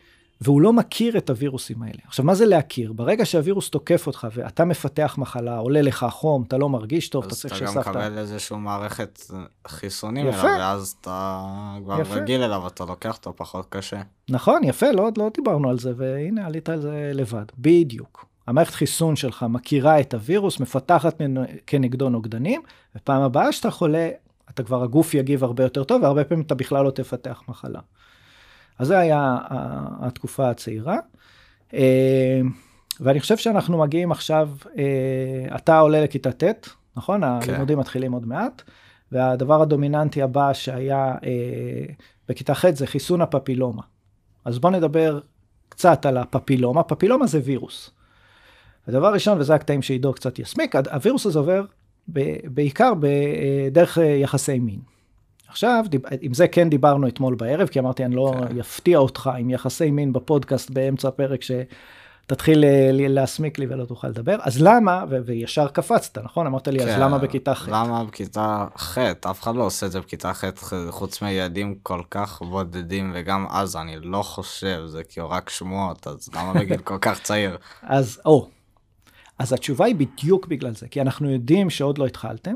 והוא 0.41 0.61
לא 0.61 0.73
מכיר 0.73 1.17
את 1.17 1.29
הווירוסים 1.29 1.83
האלה. 1.83 1.99
עכשיו, 2.07 2.25
מה 2.25 2.35
זה 2.35 2.45
להכיר? 2.45 2.93
ברגע 2.93 3.25
שהווירוס 3.25 3.69
תוקף 3.69 4.07
אותך 4.07 4.27
ואתה 4.33 4.65
מפתח 4.65 5.15
מחלה, 5.17 5.57
עולה 5.57 5.81
לך 5.81 6.05
חום, 6.11 6.43
אתה 6.47 6.57
לא 6.57 6.69
מרגיש 6.69 7.09
טוב, 7.09 7.23
אתה 7.23 7.33
אז 7.33 7.39
צריך 7.39 7.55
אתה 7.55 7.65
גם 7.65 7.71
שסבתא... 7.71 7.89
מקבל 7.89 8.17
איזושהי 8.17 8.57
מערכת 8.57 9.19
חיסונים 9.67 10.27
יפה. 10.27 10.39
אליו, 10.39 10.59
ואז 10.59 10.95
אתה 11.01 11.41
כבר 11.83 12.01
יפה. 12.01 12.13
רגיל 12.15 12.41
אליו, 12.41 12.67
אתה 12.67 12.85
לוקח 12.85 13.17
אותו 13.17 13.33
פחות 13.35 13.65
קשה. 13.69 14.01
נכון, 14.29 14.63
יפה, 14.63 14.91
לא, 14.91 15.09
לא 15.17 15.29
דיברנו 15.33 15.69
על 15.69 15.79
זה, 15.79 15.93
והנה 15.97 16.45
עלית 16.45 16.69
על 16.69 16.81
זה 16.81 17.11
לבד. 17.13 17.45
בדיוק. 17.57 18.25
המערכת 18.47 18.73
חיסון 18.73 19.15
שלך 19.15 19.45
מכירה 19.49 19.99
את 19.99 20.13
הווירוס, 20.13 20.59
מפתחת 20.59 21.21
כנגדו 21.67 22.09
נוגדנים, 22.09 22.61
ופעם 22.95 23.21
הבאה 23.21 23.51
שאתה 23.51 23.71
חולה, 23.71 24.09
אתה 24.49 24.63
כבר, 24.63 24.83
הגוף 24.83 25.13
יגיב 25.13 25.43
הרבה 25.43 25.63
יותר 25.63 25.83
טוב, 25.83 26.03
והרבה 26.03 26.23
פעמים 26.23 26.43
אתה 26.45 26.55
בכלל 26.55 26.85
לא 26.85 26.91
תפתח 26.91 27.41
מחלה. 27.47 27.79
אז 28.79 28.87
זה 28.87 28.97
היה 28.99 29.37
התקופה 30.01 30.49
הצעירה. 30.49 30.97
אה, 31.73 32.41
ואני 32.99 33.19
חושב 33.19 33.37
שאנחנו 33.37 33.77
מגיעים 33.77 34.11
עכשיו, 34.11 34.49
אה, 34.77 35.55
אתה 35.55 35.79
עולה 35.79 36.01
לכיתה 36.01 36.31
ט', 36.31 36.69
נכון? 36.97 37.21
כן. 37.21 37.51
הלימודים 37.51 37.79
מתחילים 37.79 38.11
עוד 38.11 38.27
מעט, 38.27 38.61
והדבר 39.11 39.61
הדומיננטי 39.61 40.21
הבא 40.21 40.53
שהיה 40.53 41.15
אה, 41.23 41.93
בכיתה 42.29 42.55
ח' 42.55 42.65
זה 42.69 42.87
חיסון 42.87 43.21
הפפילומה. 43.21 43.81
אז 44.45 44.59
בואו 44.59 44.73
נדבר 44.73 45.19
קצת 45.69 46.05
על 46.05 46.17
הפפילומה. 46.17 46.83
פפילומה 46.83 47.27
זה 47.27 47.39
וירוס. 47.43 47.91
הדבר 48.87 49.07
הראשון, 49.07 49.39
וזה 49.39 49.55
הקטעים 49.55 49.81
שעידו 49.81 50.13
קצת 50.13 50.39
יסמיק, 50.39 50.75
הווירוס 50.75 51.25
הזה 51.25 51.39
עובר 51.39 51.65
בעיקר 52.43 52.93
בדרך 52.99 53.97
יחסי 53.97 54.59
מין. 54.59 54.79
עכשיו, 55.47 55.85
עם 56.21 56.33
זה 56.33 56.47
כן 56.47 56.69
דיברנו 56.69 57.07
אתמול 57.07 57.35
בערב, 57.35 57.67
כי 57.67 57.79
אמרתי, 57.79 58.05
אני 58.05 58.15
לא 58.15 58.33
כן. 58.49 58.59
אפתיע 58.59 58.97
אותך 58.97 59.29
עם 59.39 59.49
יחסי 59.49 59.91
מין 59.91 60.13
בפודקאסט 60.13 60.69
באמצע 60.69 61.07
הפרק, 61.07 61.39
שתתחיל 61.41 62.63
אה, 62.63 62.89
להסמיק 62.91 63.59
לי 63.59 63.65
ולא 63.69 63.85
תוכל 63.85 64.07
לדבר. 64.07 64.37
אז 64.41 64.61
למה, 64.61 65.03
ו- 65.09 65.17
וישר 65.25 65.67
קפצת, 65.67 66.17
נכון? 66.17 66.47
אמרת 66.47 66.67
לי, 66.67 66.83
אז 66.83 66.89
כן, 66.89 66.99
למה 66.99 67.17
בכיתה 67.17 67.55
ח'? 67.55 67.69
למה 67.69 68.03
בכיתה 68.03 68.67
ח'? 68.77 68.97
אף 68.97 69.41
אחד 69.41 69.55
לא 69.55 69.63
עושה 69.63 69.85
את 69.85 69.91
זה 69.91 69.99
בכיתה 69.99 70.33
ח', 70.33 70.43
חוץ 70.89 71.21
מילדים 71.21 71.75
כל 71.83 72.01
כך 72.11 72.41
בודדים, 72.41 73.11
וגם 73.15 73.45
אז 73.49 73.75
אני 73.75 73.97
לא 73.99 74.21
חושב, 74.21 74.83
זה 74.85 75.03
כאילו 75.03 75.29
רק 75.29 75.49
שמועות, 75.49 76.07
אז 76.07 76.29
למה 76.35 76.53
בגיל 76.53 76.77
כל 76.77 76.97
כך 77.01 77.21
צעיר? 77.21 77.57
אז, 77.83 78.21
או, 78.25 78.47
אז 79.39 79.53
התשובה 79.53 79.85
היא 79.85 79.95
בדיוק 79.95 80.47
בגלל 80.47 80.75
זה, 80.75 80.87
כי 80.87 81.01
אנחנו 81.01 81.29
יודעים 81.29 81.69
שעוד 81.69 81.97
לא 81.97 82.05
התחלתם, 82.05 82.53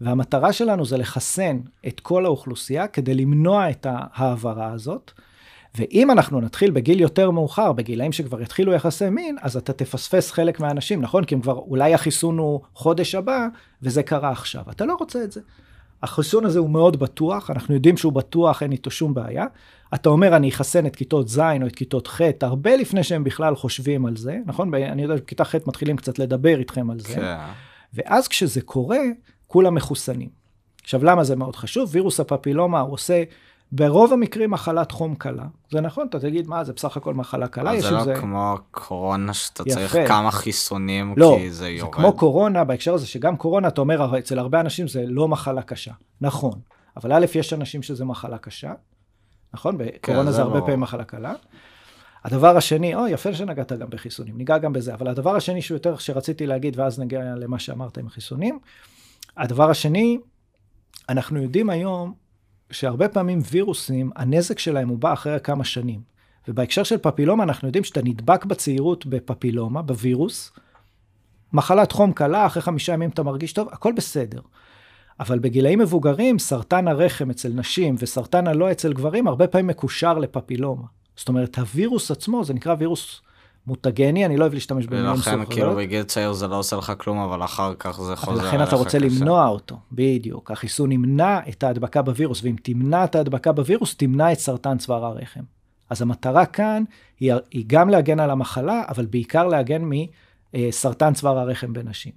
והמטרה 0.00 0.52
שלנו 0.52 0.84
זה 0.84 0.96
לחסן 0.96 1.60
את 1.86 2.00
כל 2.00 2.24
האוכלוסייה 2.24 2.86
כדי 2.86 3.14
למנוע 3.14 3.70
את 3.70 3.86
ההעברה 3.90 4.72
הזאת, 4.72 5.12
ואם 5.74 6.10
אנחנו 6.10 6.40
נתחיל 6.40 6.70
בגיל 6.70 7.00
יותר 7.00 7.30
מאוחר, 7.30 7.72
בגילאים 7.72 8.12
שכבר 8.12 8.40
יתחילו 8.42 8.72
יחסי 8.72 9.10
מין, 9.10 9.36
אז 9.40 9.56
אתה 9.56 9.72
תפספס 9.72 10.30
חלק 10.30 10.60
מהאנשים, 10.60 11.00
נכון? 11.00 11.24
כי 11.24 11.34
הם 11.34 11.40
כבר, 11.40 11.52
אולי 11.52 11.94
החיסון 11.94 12.38
הוא 12.38 12.60
חודש 12.74 13.14
הבא, 13.14 13.46
וזה 13.82 14.02
קרה 14.02 14.30
עכשיו. 14.30 14.62
אתה 14.70 14.84
לא 14.84 14.96
רוצה 15.00 15.24
את 15.24 15.32
זה. 15.32 15.40
החיסון 16.02 16.44
הזה 16.44 16.58
הוא 16.58 16.70
מאוד 16.70 16.98
בטוח, 17.00 17.50
אנחנו 17.50 17.74
יודעים 17.74 17.96
שהוא 17.96 18.12
בטוח, 18.12 18.62
אין 18.62 18.72
איתו 18.72 18.90
שום 18.90 19.14
בעיה. 19.14 19.46
אתה 19.94 20.08
אומר, 20.08 20.36
אני 20.36 20.48
אחסן 20.48 20.86
את 20.86 20.96
כיתות 20.96 21.28
ז' 21.28 21.38
או 21.38 21.66
את 21.66 21.76
כיתות 21.76 22.06
ח', 22.06 22.20
הרבה 22.42 22.76
לפני 22.76 23.04
שהם 23.04 23.24
בכלל 23.24 23.56
חושבים 23.56 24.06
על 24.06 24.16
זה, 24.16 24.38
נכון? 24.46 24.74
אני 24.74 25.02
יודע, 25.02 25.14
בכיתה 25.14 25.44
ח' 25.44 25.54
מתחילים 25.66 25.96
קצת 25.96 26.18
לדבר 26.18 26.58
איתכם 26.58 26.90
על 26.90 27.00
זה. 27.00 27.14
כן. 27.14 27.36
ואז 27.94 28.28
כשזה 28.28 28.60
קורה, 28.60 29.00
כולם 29.50 29.74
מחוסנים. 29.74 30.28
עכשיו, 30.82 31.04
למה 31.04 31.24
זה 31.24 31.36
מאוד 31.36 31.56
חשוב? 31.56 31.88
וירוס 31.92 32.20
הפפילומה 32.20 32.80
הוא 32.80 32.92
עושה 32.92 33.22
ברוב 33.72 34.12
המקרים 34.12 34.50
מחלת 34.50 34.92
חום 34.92 35.14
קלה. 35.14 35.44
זה 35.70 35.80
נכון, 35.80 36.06
אתה 36.06 36.20
תגיד, 36.20 36.48
מה, 36.48 36.64
זה 36.64 36.72
בסך 36.72 36.96
הכל 36.96 37.14
מחלה 37.14 37.48
קלה, 37.48 37.80
זה 37.80 37.90
לא 37.90 38.04
זה... 38.04 38.14
כמו 38.14 38.54
קורונה 38.70 39.34
שאתה 39.34 39.62
יפה. 39.66 39.74
צריך 39.74 39.96
כמה 40.08 40.30
חיסונים, 40.30 41.14
לא, 41.16 41.36
כי 41.38 41.50
זה 41.50 41.68
יורד. 41.68 41.94
לא, 41.94 42.00
זה 42.00 42.08
כמו 42.08 42.12
קורונה, 42.12 42.64
בהקשר 42.64 42.94
הזה 42.94 43.06
שגם 43.06 43.36
קורונה, 43.36 43.68
אתה 43.68 43.80
אומר, 43.80 44.18
אצל 44.18 44.38
הרבה 44.38 44.60
אנשים 44.60 44.88
זה 44.88 45.04
לא 45.06 45.28
מחלה 45.28 45.62
קשה. 45.62 45.92
נכון, 46.20 46.58
אבל 46.96 47.12
א', 47.12 47.26
יש 47.34 47.52
אנשים 47.52 47.82
שזה 47.82 48.04
מחלה 48.04 48.38
קשה, 48.38 48.72
נכון? 49.54 49.78
בקורונה 49.78 50.24
כן, 50.24 50.26
זה, 50.26 50.32
זה 50.32 50.42
הרבה 50.42 50.58
לא... 50.58 50.64
פעמים 50.64 50.80
מחלה 50.80 51.04
קלה. 51.04 51.32
הדבר 52.24 52.56
השני, 52.56 52.94
או, 52.94 53.08
יפה 53.08 53.34
שנגעת 53.34 53.72
גם 53.72 53.90
בחיסונים, 53.90 54.38
ניגע 54.38 54.58
גם 54.58 54.72
בזה, 54.72 54.94
אבל 54.94 55.08
הדבר 55.08 55.36
השני 55.36 55.62
שהוא 55.62 55.76
יותר 55.76 55.96
שרציתי 55.96 56.46
להגיד, 56.46 56.78
ואז 56.78 57.00
נגיע 57.00 57.20
למה 57.36 57.58
שאמרת 57.58 57.98
עם 57.98 58.06
החיסונים, 58.06 58.58
הדבר 59.40 59.70
השני, 59.70 60.18
אנחנו 61.08 61.42
יודעים 61.42 61.70
היום 61.70 62.14
שהרבה 62.70 63.08
פעמים 63.08 63.40
וירוסים, 63.50 64.10
הנזק 64.16 64.58
שלהם 64.58 64.88
הוא 64.88 64.98
בא 64.98 65.12
אחרי 65.12 65.40
כמה 65.42 65.64
שנים. 65.64 66.00
ובהקשר 66.48 66.82
של 66.82 66.98
פפילומה, 66.98 67.44
אנחנו 67.44 67.68
יודעים 67.68 67.84
שאתה 67.84 68.02
נדבק 68.04 68.44
בצעירות 68.44 69.06
בפפילומה, 69.06 69.82
בווירוס, 69.82 70.52
מחלת 71.52 71.92
חום 71.92 72.12
קלה, 72.12 72.46
אחרי 72.46 72.62
חמישה 72.62 72.92
ימים 72.92 73.10
אתה 73.10 73.22
מרגיש 73.22 73.52
טוב, 73.52 73.68
הכל 73.72 73.92
בסדר. 73.92 74.40
אבל 75.20 75.38
בגילאים 75.38 75.78
מבוגרים, 75.78 76.38
סרטן 76.38 76.88
הרחם 76.88 77.30
אצל 77.30 77.52
נשים 77.54 77.94
וסרטן 77.98 78.46
הלא 78.46 78.70
אצל 78.70 78.92
גברים, 78.92 79.28
הרבה 79.28 79.46
פעמים 79.46 79.66
מקושר 79.66 80.18
לפפילומה. 80.18 80.86
זאת 81.16 81.28
אומרת, 81.28 81.58
הווירוס 81.58 82.10
עצמו, 82.10 82.44
זה 82.44 82.54
נקרא 82.54 82.74
וירוס 82.78 83.20
מוטגני, 83.66 84.26
אני 84.26 84.36
לא 84.36 84.42
אוהב 84.42 84.54
להשתמש 84.54 84.86
במילים 84.86 85.16
סוכריות. 85.16 85.38
ולכן 85.38 85.54
כאילו 85.54 85.76
בגיל 85.76 86.02
צעיר 86.02 86.32
זה 86.32 86.48
לא 86.48 86.58
עושה 86.58 86.76
לך 86.76 86.92
כלום, 86.98 87.18
אבל 87.18 87.44
אחר 87.44 87.74
כך 87.78 88.00
זה 88.00 88.16
חוזר 88.16 88.48
לכן 88.48 88.62
אתה 88.62 88.76
רוצה 88.76 88.98
קשה. 88.98 89.06
למנוע 89.06 89.48
אותו, 89.48 89.76
בדיוק. 89.92 90.50
החיסון 90.50 90.92
ימנע 90.92 91.40
את 91.48 91.62
ההדבקה 91.62 92.02
בווירוס, 92.02 92.44
ואם 92.44 92.56
תמנע 92.62 93.04
את 93.04 93.14
ההדבקה 93.14 93.52
בווירוס, 93.52 93.96
תמנע 93.96 94.32
את 94.32 94.38
סרטן 94.38 94.78
צוואר 94.78 95.04
הרחם. 95.04 95.40
אז 95.90 96.02
המטרה 96.02 96.46
כאן 96.46 96.82
היא, 97.20 97.32
היא 97.50 97.64
גם 97.66 97.88
להגן 97.88 98.20
על 98.20 98.30
המחלה, 98.30 98.82
אבל 98.88 99.06
בעיקר 99.06 99.46
להגן 99.46 99.82
מסרטן 100.54 101.14
צוואר 101.14 101.38
הרחם 101.38 101.72
בנשים. 101.72 102.12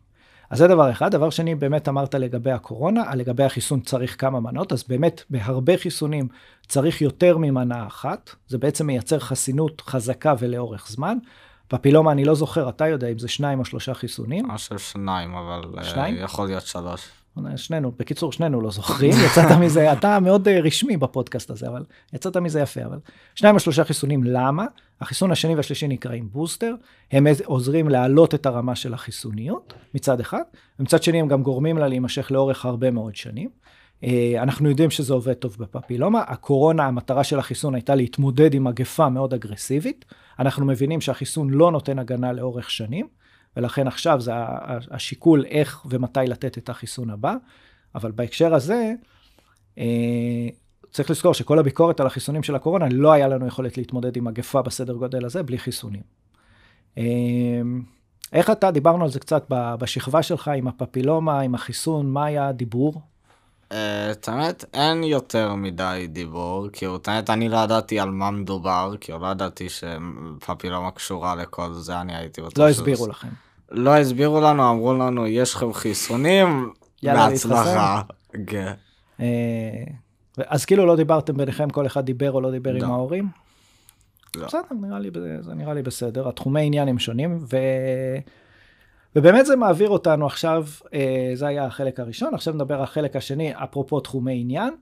אז 0.49 0.57
זה 0.57 0.67
דבר 0.67 0.91
אחד. 0.91 1.11
דבר 1.11 1.29
שני, 1.29 1.55
באמת 1.55 1.89
אמרת 1.89 2.15
לגבי 2.15 2.51
הקורונה, 2.51 3.15
לגבי 3.15 3.43
החיסון 3.43 3.81
צריך 3.81 4.21
כמה 4.21 4.39
מנות, 4.39 4.71
אז 4.71 4.83
באמת 4.87 5.23
בהרבה 5.29 5.77
חיסונים 5.77 6.27
צריך 6.67 7.01
יותר 7.01 7.37
ממנה 7.37 7.87
אחת. 7.87 8.35
זה 8.47 8.57
בעצם 8.57 8.87
מייצר 8.87 9.19
חסינות 9.19 9.81
חזקה 9.81 10.33
ולאורך 10.39 10.87
זמן. 10.89 11.17
פפילומה, 11.67 12.11
אני 12.11 12.25
לא 12.25 12.35
זוכר, 12.35 12.69
אתה 12.69 12.87
יודע 12.87 13.07
אם 13.07 13.19
זה 13.19 13.27
שניים 13.27 13.59
או 13.59 13.65
שלושה 13.65 13.93
חיסונים? 13.93 14.49
אני 14.49 14.57
חושב 14.57 14.79
שניים, 14.79 15.35
אבל 15.35 15.61
אה, 15.77 15.83
שניים? 15.83 16.15
יכול 16.17 16.47
להיות 16.47 16.65
שלוש. 16.65 17.09
שנינו, 17.55 17.91
בקיצור, 17.99 18.31
שנינו 18.31 18.61
לא 18.61 18.71
זוכרים, 18.71 19.13
יצאת 19.25 19.57
מזה, 19.61 19.93
אתה 19.93 20.19
מאוד 20.19 20.47
אה, 20.47 20.59
רשמי 20.59 20.97
בפודקאסט 20.97 21.49
הזה, 21.49 21.67
אבל 21.67 21.83
יצאת 22.13 22.37
מזה 22.37 22.59
יפה, 22.59 22.85
אבל 22.85 22.99
שניים 23.35 23.55
או 23.55 23.59
שלושה 23.59 23.83
חיסונים, 23.83 24.23
למה? 24.23 24.65
החיסון 25.01 25.31
השני 25.31 25.55
והשלישי 25.55 25.87
נקראים 25.87 26.29
בוסטר, 26.31 26.75
הם 27.11 27.27
עוזרים 27.45 27.89
להעלות 27.89 28.35
את 28.35 28.45
הרמה 28.45 28.75
של 28.75 28.93
החיסוניות 28.93 29.73
מצד 29.95 30.19
אחד, 30.19 30.41
ומצד 30.79 31.03
שני 31.03 31.19
הם 31.19 31.27
גם 31.27 31.43
גורמים 31.43 31.77
לה 31.77 31.87
להימשך 31.87 32.31
לאורך 32.31 32.65
הרבה 32.65 32.91
מאוד 32.91 33.15
שנים. 33.15 33.49
אה, 34.03 34.33
אנחנו 34.43 34.69
יודעים 34.69 34.89
שזה 34.89 35.13
עובד 35.13 35.33
טוב 35.33 35.55
בפפילומה. 35.59 36.23
הקורונה, 36.27 36.85
המטרה 36.85 37.23
של 37.23 37.39
החיסון 37.39 37.75
הייתה 37.75 37.95
להתמודד 37.95 38.53
עם 38.53 38.63
מגפה 38.63 39.09
מאוד 39.09 39.33
אגרסיבית. 39.33 40.05
אנחנו 40.39 40.65
מבינים 40.65 41.01
שהחיסון 41.01 41.49
לא 41.49 41.71
נותן 41.71 41.99
הגנה 41.99 42.33
לאורך 42.33 42.69
שנים, 42.69 43.07
ולכן 43.57 43.87
עכשיו 43.87 44.21
זה 44.21 44.31
השיקול 44.91 45.45
איך 45.45 45.85
ומתי 45.89 46.19
לתת 46.27 46.57
את 46.57 46.69
החיסון 46.69 47.09
הבא. 47.09 47.35
אבל 47.95 48.11
בהקשר 48.11 48.53
הזה, 48.53 48.93
אה, 49.77 50.47
צריך 50.91 51.09
לזכור 51.09 51.33
שכל 51.33 51.59
הביקורת 51.59 51.99
על 51.99 52.07
החיסונים 52.07 52.43
של 52.43 52.55
הקורונה, 52.55 52.85
לא 52.91 53.11
היה 53.11 53.27
לנו 53.27 53.47
יכולת 53.47 53.77
להתמודד 53.77 54.17
עם 54.17 54.23
מגפה 54.23 54.61
בסדר 54.61 54.93
גודל 54.93 55.25
הזה 55.25 55.43
בלי 55.43 55.57
חיסונים. 55.57 56.01
אמ, 56.97 57.83
איך 58.33 58.49
אתה, 58.49 58.71
דיברנו 58.71 59.03
על 59.03 59.09
זה 59.09 59.19
קצת 59.19 59.45
בשכבה 59.49 60.23
שלך 60.23 60.47
עם 60.47 60.67
הפפילומה, 60.67 61.39
עם 61.39 61.55
החיסון, 61.55 62.09
מה 62.09 62.25
היה 62.25 62.47
הדיבור? 62.47 63.01
אה, 63.71 64.11
את 64.11 64.27
האמת, 64.27 64.65
אין 64.73 65.03
יותר 65.03 65.55
מדי 65.55 66.07
דיבור, 66.09 66.67
כי 66.73 66.85
את 66.95 67.07
האמת, 67.07 67.29
אני 67.29 67.49
לא 67.49 67.57
ידעתי 67.57 67.99
על 67.99 68.09
מה 68.09 68.31
מדובר, 68.31 68.93
כי 69.01 69.11
לא 69.11 69.27
ידעתי 69.31 69.67
שפפילומה 69.69 70.91
קשורה 70.91 71.35
לכל 71.35 71.73
זה, 71.73 72.01
אני 72.01 72.15
הייתי 72.15 72.41
רוצה... 72.41 72.61
לא 72.61 72.69
הסבירו 72.69 73.07
לכם. 73.07 73.27
לא 73.71 73.97
הסבירו 73.97 74.41
לנו, 74.41 74.69
אמרו 74.69 74.93
לנו, 74.93 75.27
יש 75.27 75.55
לכם 75.55 75.73
חיסונים, 75.73 76.73
בהצלחה. 77.03 78.01
כן. 78.47 78.73
אה, 79.19 79.83
אז 80.47 80.65
כאילו 80.65 80.85
לא 80.85 80.95
דיברתם 80.95 81.37
ביניכם, 81.37 81.69
כל 81.69 81.85
אחד 81.85 82.05
דיבר 82.05 82.31
או 82.31 82.41
לא 82.41 82.51
דיבר 82.51 82.71
לא. 82.71 82.85
עם 82.85 82.91
ההורים? 82.91 83.27
לא. 84.35 84.47
בסדר, 84.47 84.61
נראה 84.81 84.99
לי, 84.99 85.09
זה 85.41 85.53
נראה 85.53 85.73
לי 85.73 85.81
בסדר. 85.81 86.27
התחומי 86.27 86.65
עניין 86.65 86.87
הם 86.87 86.99
שונים, 86.99 87.45
ו... 87.51 87.57
ובאמת 89.15 89.45
זה 89.45 89.55
מעביר 89.55 89.89
אותנו 89.89 90.25
עכשיו, 90.25 90.65
אה, 90.93 91.31
זה 91.33 91.47
היה 91.47 91.65
החלק 91.65 91.99
הראשון, 91.99 92.33
עכשיו 92.33 92.53
נדבר 92.53 92.75
על 92.75 92.83
החלק 92.83 93.15
השני, 93.15 93.53
אפרופו 93.55 93.99
תחומי 93.99 94.41
עניין. 94.41 94.73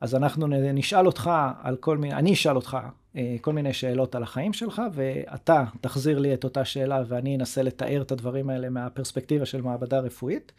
אז 0.00 0.14
אנחנו 0.14 0.46
נשאל 0.46 1.06
אותך 1.06 1.30
על 1.62 1.76
כל 1.76 1.98
מיני, 1.98 2.14
אני 2.14 2.32
אשאל 2.32 2.56
אותך 2.56 2.78
אה, 3.16 3.36
כל 3.40 3.52
מיני 3.52 3.72
שאלות 3.72 4.14
על 4.14 4.22
החיים 4.22 4.52
שלך, 4.52 4.82
ואתה 4.92 5.64
תחזיר 5.80 6.18
לי 6.18 6.34
את 6.34 6.44
אותה 6.44 6.64
שאלה 6.64 7.02
ואני 7.08 7.36
אנסה 7.36 7.62
לתאר 7.62 8.02
את 8.02 8.12
הדברים 8.12 8.50
האלה 8.50 8.70
מהפרספקטיבה 8.70 9.46
של 9.46 9.62
מעבדה 9.62 9.98
רפואית. 9.98 10.52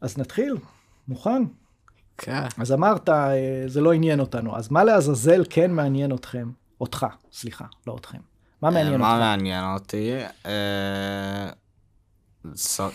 אז 0.00 0.18
נתחיל, 0.18 0.56
מוכן? 1.08 1.42
כן. 2.18 2.46
אז 2.58 2.72
אמרת, 2.72 3.08
אה, 3.08 3.64
זה 3.66 3.80
לא 3.80 3.92
עניין 3.92 4.20
אותנו, 4.20 4.56
אז 4.56 4.70
מה 4.70 4.84
לעזאזל 4.84 5.42
כן 5.50 5.70
מעניין 5.70 6.14
אתכם? 6.14 6.50
אותך, 6.80 7.06
סליחה, 7.32 7.64
לא 7.86 7.96
אתכם. 8.00 8.18
מה 8.62 8.70
מעניין 8.70 8.94
אותך? 8.94 9.04
מה 9.04 9.18
מעניין 9.18 9.64
אותי? 9.64 10.10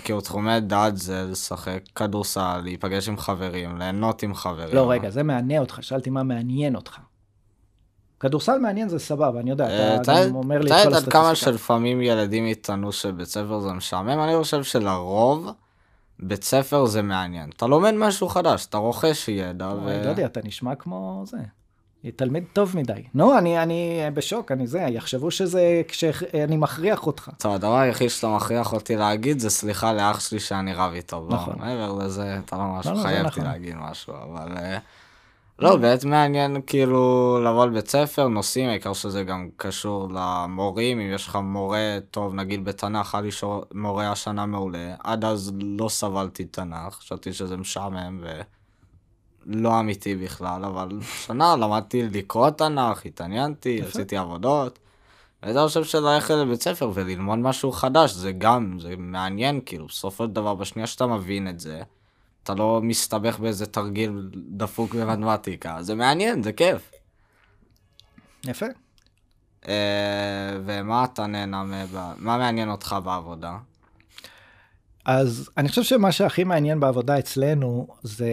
כאילו 0.03 0.22
תחומי 0.22 0.60
דת 0.60 0.98
זה 0.98 1.25
לשחק 1.32 1.79
כדורסל, 1.96 2.62
להיפגש 2.63 3.10
עם 3.10 3.18
חברים, 3.18 3.77
ליהנות 3.77 4.24
עם 4.24 4.34
חברים. 4.34 4.75
לא, 4.75 4.91
רגע, 4.91 5.10
זה 5.10 5.24
מעניין 5.24 5.62
אותך, 5.62 5.77
שאלתי 5.82 6.10
מה 6.10 6.24
מעניין 6.24 6.75
אותך. 6.75 6.98
כדורסל 8.20 8.58
מעניין 8.58 8.89
זה 8.89 9.00
סבבה, 9.00 9.39
אני 9.39 9.50
יודע, 9.50 9.96
אתה 10.01 10.13
אה, 10.13 10.27
גם 10.27 10.36
אומר 10.36 10.60
לי 10.60 10.65
את 10.65 10.70
כל 10.70 10.75
הסטטיסטיקה. 10.75 10.98
אתה 10.98 10.98
יודעת 10.98 11.13
כמה 11.13 11.36
שלפעמים 11.36 12.01
ילדים 12.01 12.46
יטענו 12.46 12.91
שבית 12.91 13.27
ספר 13.27 13.60
זה 13.60 13.72
משעמם? 13.72 14.20
אני 14.20 14.38
חושב 14.38 14.63
שלרוב 14.63 15.50
בית 16.20 16.44
ספר 16.44 16.86
זה 16.86 17.01
מעניין. 17.01 17.50
אתה 17.50 17.68
לומד 17.68 17.91
משהו 17.91 18.27
חדש, 18.27 18.65
אתה 18.65 18.77
רוכש 18.77 19.27
ידע 19.27 19.68
ו... 19.68 20.01
לא 20.06 20.10
יודע, 20.10 20.25
אתה 20.25 20.39
נשמע 20.44 20.75
כמו 20.75 21.24
זה. 21.27 21.38
תלמיד 22.15 22.44
טוב 22.53 22.77
מדי. 22.77 23.03
נו, 23.13 23.38
אני, 23.38 23.63
אני 23.63 24.01
בשוק, 24.13 24.51
אני 24.51 24.68
זה, 24.68 24.79
יחשבו 24.79 25.32
שזה 25.32 25.82
כשאני 25.88 26.58
מכריח 26.58 27.08
אותך. 27.08 27.29
טוב, 27.38 27.56
הדבר 27.56 27.77
היחיד 27.77 28.10
שאתה 28.10 28.27
מכריח 28.27 28.74
אותי 28.74 28.96
להגיד 28.96 29.39
זה 29.39 29.50
סליחה 29.50 29.94
לאח 29.94 30.20
שלי 30.20 30.39
שאני 30.39 30.74
רב 30.74 30.94
איתו. 30.94 31.27
לא, 31.29 31.36
נכון. 31.36 31.56
מעבר 31.58 31.94
לזה, 31.94 32.39
אתה 32.46 32.58
לא 32.58 32.63
ממש 32.63 32.88
לא, 32.88 33.01
חייב 33.01 33.25
נכון. 33.25 33.44
להגיד 33.44 33.75
משהו, 33.75 34.13
אבל... 34.13 34.58
אה, 34.58 34.77
לא, 35.60 35.75
באמת 35.75 36.03
מעניין 36.03 36.62
כאילו 36.68 37.38
לבוא 37.46 37.65
לבית 37.65 37.88
ספר, 37.88 38.27
נושאים, 38.27 38.70
העיקר 38.70 38.94
שזה 38.94 39.24
גם 39.24 39.50
קשור 39.58 40.08
למורים, 40.13 41.00
אם 41.00 41.13
יש 41.13 41.27
לך 41.27 41.36
מורה 41.36 41.98
טוב, 42.12 42.34
נגיד 42.34 42.65
בתנ"ך, 42.65 43.15
היה 43.15 43.22
לי 43.22 43.29
מורה 43.74 44.12
השנה 44.12 44.46
מעולה, 44.46 44.96
עד 45.03 45.25
אז 45.25 45.51
לא 45.62 45.89
סבלתי 45.89 46.46
תנ"ך, 46.46 46.94
חשבתי 46.94 47.34
שזה 47.34 47.58
משעמם 47.58 48.24
ולא 49.48 49.79
אמיתי 49.79 50.15
בכלל, 50.15 50.65
אבל 50.65 50.89
שנה 51.01 51.55
למדתי 51.55 52.03
לקרוא 52.03 52.50
תנ"ך, 52.50 53.05
התעניינתי, 53.05 53.81
עשיתי 53.81 54.17
עבודות. 54.17 54.79
ואני 55.43 55.67
חושב 55.67 55.84
שללכת 55.84 56.34
לבית 56.34 56.62
ספר 56.62 56.91
וללמוד 56.93 57.39
משהו 57.39 57.72
חדש, 57.72 58.12
זה 58.12 58.31
גם, 58.31 58.77
זה 58.79 58.96
מעניין, 58.98 59.62
כאילו, 59.65 59.88
בסופו 59.88 60.25
של 60.25 60.31
דבר, 60.31 60.55
בשנייה 60.55 60.88
שאתה 60.88 61.08
מבין 61.08 61.48
את 61.48 61.60
זה, 61.60 61.81
אתה 62.43 62.55
לא 62.55 62.79
מסתבך 62.84 63.39
באיזה 63.39 63.65
תרגיל 63.65 64.29
דפוק 64.34 64.96
במתמטיקה, 64.96 65.77
זה 65.81 65.96
מעניין, 65.96 66.43
זה 66.43 66.53
כיף. 66.53 66.91
יפה. 68.46 68.65
Uh, 69.63 69.67
ומה 70.65 71.03
אתה 71.03 71.27
נהנה, 71.27 71.63
מה 72.17 72.38
מעניין 72.38 72.69
אותך 72.69 72.96
בעבודה? 73.03 73.58
אז 75.05 75.50
אני 75.58 75.69
חושב 75.69 75.84
שמה 75.84 76.12
שהכי 76.12 76.43
מעניין 76.43 76.79
בעבודה 76.79 77.19
אצלנו 77.19 77.88
זה 78.03 78.29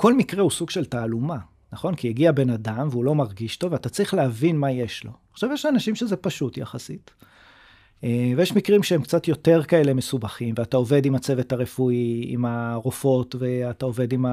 כל 0.00 0.14
מקרה 0.14 0.42
הוא 0.42 0.50
סוג 0.50 0.70
של 0.70 0.84
תעלומה. 0.84 1.38
נכון? 1.72 1.94
כי 1.94 2.08
הגיע 2.08 2.32
בן 2.32 2.50
אדם 2.50 2.88
והוא 2.90 3.04
לא 3.04 3.14
מרגיש 3.14 3.56
טוב, 3.56 3.72
ואתה 3.72 3.88
צריך 3.88 4.14
להבין 4.14 4.56
מה 4.56 4.70
יש 4.70 5.04
לו. 5.04 5.10
עכשיו, 5.32 5.52
יש 5.52 5.66
אנשים 5.66 5.94
שזה 5.94 6.16
פשוט 6.16 6.58
יחסית. 6.58 7.10
אה, 8.04 8.32
ויש 8.36 8.56
מקרים 8.56 8.82
שהם 8.82 9.02
קצת 9.02 9.28
יותר 9.28 9.62
כאלה 9.62 9.94
מסובכים, 9.94 10.54
ואתה 10.58 10.76
עובד 10.76 11.06
עם 11.06 11.14
הצוות 11.14 11.52
הרפואי, 11.52 12.24
עם 12.28 12.44
הרופאות, 12.44 13.34
ואתה 13.38 13.84
עובד 13.84 14.12
עם, 14.12 14.26
ה... 14.26 14.30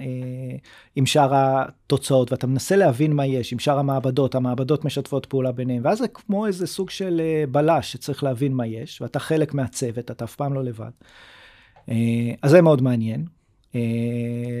אה, 0.00 0.56
עם 0.96 1.06
שאר 1.06 1.30
התוצאות, 1.34 2.32
ואתה 2.32 2.46
מנסה 2.46 2.76
להבין 2.76 3.12
מה 3.12 3.26
יש, 3.26 3.52
עם 3.52 3.58
שאר 3.58 3.78
המעבדות, 3.78 4.34
המעבדות 4.34 4.84
משתפות 4.84 5.26
פעולה 5.26 5.52
ביניהם, 5.52 5.82
ואז 5.84 5.98
זה 5.98 6.08
כמו 6.08 6.46
איזה 6.46 6.66
סוג 6.66 6.90
של 6.90 7.20
אה, 7.24 7.44
בלש 7.50 7.92
שצריך 7.92 8.24
להבין 8.24 8.52
מה 8.52 8.66
יש, 8.66 9.00
ואתה 9.02 9.18
חלק 9.18 9.54
מהצוות, 9.54 10.10
אתה 10.10 10.24
אף 10.24 10.36
פעם 10.36 10.54
לא 10.54 10.64
לבד. 10.64 10.90
אז 12.42 12.50
זה 12.50 12.62
מאוד 12.62 12.82
מעניין. 12.82 13.37
אה, 13.74 13.80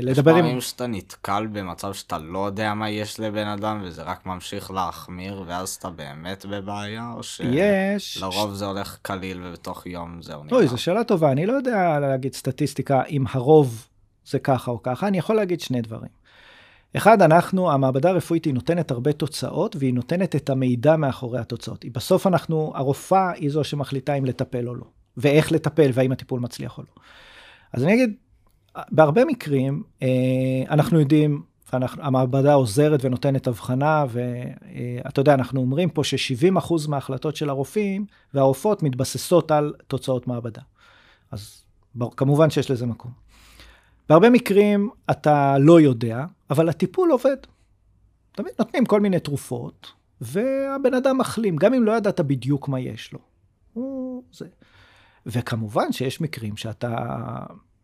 לדבר 0.02 0.30
עם... 0.30 0.38
יש 0.38 0.42
פעמים 0.42 0.60
שאתה 0.60 0.86
נתקל 0.86 1.46
במצב 1.46 1.92
שאתה 1.92 2.18
לא 2.18 2.46
יודע 2.46 2.74
מה 2.74 2.90
יש 2.90 3.20
לבן 3.20 3.46
אדם 3.46 3.80
וזה 3.84 4.02
רק 4.02 4.26
ממשיך 4.26 4.70
להחמיר 4.70 5.44
ואז 5.46 5.68
אתה 5.68 5.90
באמת 5.90 6.46
בבעיה 6.46 7.12
או 7.16 7.22
ש... 7.22 7.40
זה 8.52 8.66
הולך 8.66 8.98
קליל 9.02 9.40
ובתוך 9.44 9.86
יום 9.86 10.22
זהו 10.22 10.44
נראה. 10.44 10.56
אוי, 10.56 10.66
זו 10.66 10.78
שאלה 10.78 11.04
טובה, 11.04 11.32
אני 11.32 11.46
לא 11.46 11.52
יודע 11.52 11.98
להגיד 11.98 12.34
סטטיסטיקה 12.34 13.02
אם 13.04 13.24
הרוב 13.30 13.88
זה 14.26 14.38
ככה 14.38 14.70
או 14.70 14.82
ככה, 14.82 15.08
אני 15.08 15.18
יכול 15.18 15.36
להגיד 15.36 15.60
שני 15.60 15.80
דברים. 15.80 16.18
אחד, 16.96 17.22
אנחנו, 17.22 17.72
המעבדה 17.72 18.08
הרפואית 18.10 18.44
היא 18.44 18.54
נותנת 18.54 18.90
הרבה 18.90 19.12
תוצאות 19.12 19.76
והיא 19.78 19.94
נותנת 19.94 20.36
את 20.36 20.50
המידע 20.50 20.96
מאחורי 20.96 21.38
התוצאות. 21.38 21.84
בסוף 21.92 22.26
אנחנו, 22.26 22.72
הרופאה 22.74 23.30
היא 23.30 23.50
זו 23.50 23.64
שמחליטה 23.64 24.14
אם 24.14 24.24
לטפל 24.24 24.68
או 24.68 24.74
לא, 24.74 24.84
ואיך 25.16 25.52
לטפל 25.52 25.90
והאם 25.94 26.12
הטיפול 26.12 26.40
מצליח 26.40 26.78
או 26.78 26.82
לא. 26.82 27.02
אז 27.72 27.84
אני 27.84 27.94
אגיד, 27.94 28.14
בהרבה 28.90 29.24
מקרים 29.24 29.82
אה, 30.02 30.08
אנחנו 30.70 31.00
יודעים, 31.00 31.42
המעבדה 31.72 32.54
עוזרת 32.54 33.04
ונותנת 33.04 33.46
הבחנה, 33.46 34.04
ואתה 34.08 35.20
יודע, 35.20 35.34
אנחנו 35.34 35.60
אומרים 35.60 35.90
פה 35.90 36.04
ש-70% 36.04 36.74
מההחלטות 36.88 37.36
של 37.36 37.50
הרופאים 37.50 38.06
והרופאות 38.34 38.82
מתבססות 38.82 39.50
על 39.50 39.74
תוצאות 39.86 40.26
מעבדה. 40.26 40.62
אז 41.30 41.64
כמובן 42.16 42.50
שיש 42.50 42.70
לזה 42.70 42.86
מקום. 42.86 43.10
בהרבה 44.08 44.30
מקרים 44.30 44.90
אתה 45.10 45.58
לא 45.58 45.80
יודע, 45.80 46.24
אבל 46.50 46.68
הטיפול 46.68 47.10
עובד. 47.10 47.36
תמיד 48.32 48.52
נותנים 48.58 48.86
כל 48.86 49.00
מיני 49.00 49.20
תרופות, 49.20 49.92
והבן 50.20 50.94
אדם 50.94 51.18
מחלים, 51.18 51.56
גם 51.56 51.74
אם 51.74 51.84
לא 51.84 51.92
ידעת 51.92 52.20
בדיוק 52.20 52.68
מה 52.68 52.80
יש 52.80 53.12
לו. 53.12 53.18
הוא 53.72 54.22
זה. 54.32 54.46
וכמובן 55.26 55.92
שיש 55.92 56.20
מקרים 56.20 56.56
שאתה 56.56 57.06